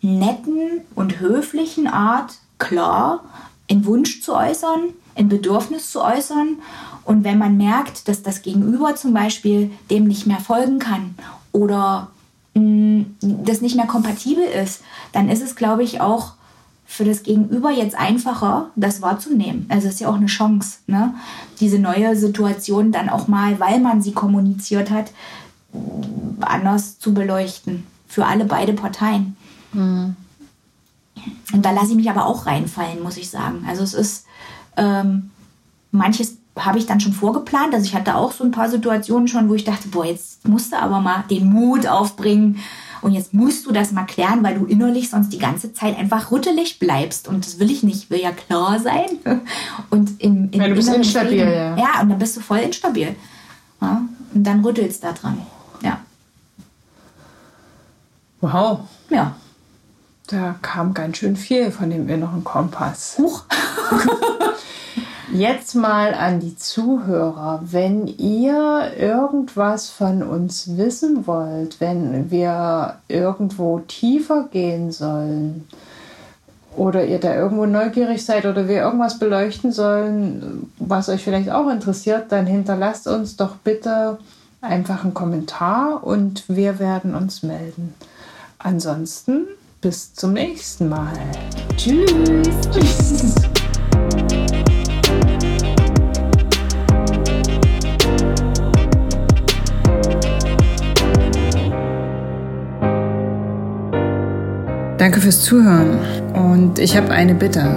netten 0.00 0.82
und 0.94 1.20
höflichen 1.20 1.86
Art 1.86 2.34
klar 2.58 3.24
einen 3.70 3.86
Wunsch 3.86 4.22
zu 4.22 4.34
äußern, 4.34 4.80
ein 5.14 5.28
Bedürfnis 5.28 5.90
zu 5.90 6.02
äußern. 6.02 6.58
Und 7.04 7.24
wenn 7.24 7.38
man 7.38 7.56
merkt, 7.56 8.08
dass 8.08 8.22
das 8.22 8.42
Gegenüber 8.42 8.94
zum 8.96 9.12
Beispiel 9.12 9.70
dem 9.90 10.04
nicht 10.04 10.26
mehr 10.26 10.40
folgen 10.40 10.78
kann 10.78 11.14
oder 11.52 12.08
das 12.54 13.60
nicht 13.60 13.76
mehr 13.76 13.86
kompatibel 13.86 14.44
ist, 14.44 14.82
dann 15.12 15.28
ist 15.28 15.42
es, 15.42 15.56
glaube 15.56 15.82
ich, 15.82 16.00
auch 16.00 16.34
für 16.86 17.04
das 17.04 17.24
Gegenüber 17.24 17.70
jetzt 17.70 17.96
einfacher, 17.96 18.70
das 18.76 19.02
wahrzunehmen. 19.02 19.66
Also 19.68 19.88
es 19.88 19.94
ist 19.94 20.00
ja 20.00 20.08
auch 20.08 20.14
eine 20.14 20.26
Chance, 20.26 20.78
ne? 20.86 21.14
diese 21.58 21.78
neue 21.78 22.14
Situation 22.14 22.92
dann 22.92 23.08
auch 23.08 23.26
mal, 23.26 23.58
weil 23.58 23.80
man 23.80 24.02
sie 24.02 24.12
kommuniziert 24.12 24.90
hat, 24.90 25.10
anders 26.40 26.98
zu 26.98 27.12
beleuchten. 27.12 27.84
Für 28.06 28.26
alle 28.26 28.44
beide 28.44 28.74
Parteien. 28.74 29.36
Mhm. 29.72 30.14
Und 31.52 31.64
da 31.64 31.72
lasse 31.72 31.90
ich 31.90 31.96
mich 31.96 32.10
aber 32.10 32.26
auch 32.26 32.46
reinfallen, 32.46 33.02
muss 33.02 33.16
ich 33.16 33.30
sagen. 33.30 33.64
Also 33.66 33.82
es 33.82 33.94
ist, 33.94 34.26
ähm, 34.76 35.30
manches 35.90 36.38
habe 36.58 36.78
ich 36.78 36.86
dann 36.86 37.00
schon 37.00 37.12
vorgeplant. 37.12 37.74
Also 37.74 37.86
ich 37.86 37.94
hatte 37.94 38.14
auch 38.14 38.32
so 38.32 38.44
ein 38.44 38.50
paar 38.50 38.68
Situationen 38.68 39.28
schon, 39.28 39.48
wo 39.48 39.54
ich 39.54 39.64
dachte, 39.64 39.88
boah, 39.88 40.04
jetzt 40.04 40.46
musst 40.46 40.72
du 40.72 40.76
aber 40.76 41.00
mal 41.00 41.24
den 41.28 41.50
Mut 41.50 41.86
aufbringen 41.86 42.60
und 43.02 43.12
jetzt 43.12 43.34
musst 43.34 43.66
du 43.66 43.72
das 43.72 43.92
mal 43.92 44.04
klären, 44.04 44.42
weil 44.42 44.58
du 44.58 44.64
innerlich 44.64 45.10
sonst 45.10 45.32
die 45.32 45.38
ganze 45.38 45.72
Zeit 45.72 45.98
einfach 45.98 46.30
rüttelig 46.30 46.78
bleibst. 46.78 47.28
Und 47.28 47.44
das 47.44 47.58
will 47.58 47.70
ich 47.70 47.82
nicht, 47.82 48.04
ich 48.04 48.10
will 48.10 48.20
ja 48.20 48.32
klar 48.32 48.78
sein. 48.78 49.18
Und 49.90 50.22
im, 50.22 50.48
im 50.52 50.60
ja, 50.60 50.68
du 50.68 50.74
bist 50.74 50.88
instabil, 50.88 51.40
Frieden, 51.40 51.52
ja. 51.52 51.76
Ja, 51.76 52.00
und 52.00 52.08
dann 52.08 52.18
bist 52.18 52.36
du 52.36 52.40
voll 52.40 52.58
instabil. 52.58 53.14
Ja, 53.80 54.02
und 54.32 54.44
dann 54.44 54.64
rüttelst 54.64 55.02
du 55.02 55.08
da 55.08 55.12
dran. 55.12 55.38
Ja. 55.82 56.00
Wow. 58.40 58.80
Ja. 59.10 59.36
Da 60.28 60.54
kam 60.62 60.94
ganz 60.94 61.18
schön 61.18 61.36
viel 61.36 61.70
von 61.70 61.90
dem 61.90 62.08
inneren 62.08 62.42
Kompass. 62.42 63.16
Huch. 63.18 63.44
Jetzt 65.34 65.74
mal 65.74 66.14
an 66.14 66.38
die 66.38 66.56
Zuhörer. 66.56 67.60
Wenn 67.64 68.06
ihr 68.06 68.92
irgendwas 68.96 69.90
von 69.90 70.22
uns 70.22 70.76
wissen 70.76 71.26
wollt, 71.26 71.80
wenn 71.80 72.30
wir 72.30 72.98
irgendwo 73.08 73.80
tiefer 73.80 74.48
gehen 74.52 74.92
sollen 74.92 75.66
oder 76.76 77.04
ihr 77.04 77.18
da 77.18 77.34
irgendwo 77.34 77.66
neugierig 77.66 78.24
seid 78.24 78.46
oder 78.46 78.68
wir 78.68 78.82
irgendwas 78.82 79.18
beleuchten 79.18 79.72
sollen, 79.72 80.70
was 80.78 81.08
euch 81.08 81.24
vielleicht 81.24 81.50
auch 81.50 81.68
interessiert, 81.68 82.30
dann 82.30 82.46
hinterlasst 82.46 83.08
uns 83.08 83.34
doch 83.34 83.56
bitte 83.56 84.18
einfach 84.60 85.02
einen 85.02 85.14
Kommentar 85.14 86.04
und 86.04 86.44
wir 86.48 86.78
werden 86.78 87.16
uns 87.16 87.42
melden. 87.42 87.92
Ansonsten 88.58 89.48
bis 89.80 90.14
zum 90.14 90.34
nächsten 90.34 90.88
Mal. 90.88 91.12
Tschüss. 91.76 92.06
Tschüss. 92.70 93.34
Danke 105.04 105.20
fürs 105.20 105.42
Zuhören 105.42 105.98
und 106.32 106.78
ich 106.78 106.96
habe 106.96 107.10
eine 107.10 107.34
Bitte. 107.34 107.76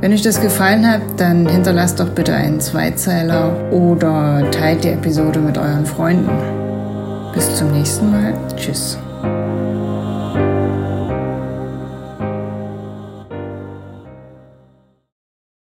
Wenn 0.00 0.14
euch 0.14 0.22
das 0.22 0.40
gefallen 0.40 0.90
hat, 0.90 1.02
dann 1.18 1.46
hinterlasst 1.46 2.00
doch 2.00 2.08
bitte 2.08 2.32
einen 2.32 2.58
Zweizeiler 2.58 3.70
oder 3.70 4.50
teilt 4.50 4.82
die 4.82 4.88
Episode 4.88 5.40
mit 5.40 5.58
euren 5.58 5.84
Freunden. 5.84 6.30
Bis 7.34 7.54
zum 7.56 7.70
nächsten 7.70 8.10
Mal. 8.10 8.32
Tschüss. 8.56 8.96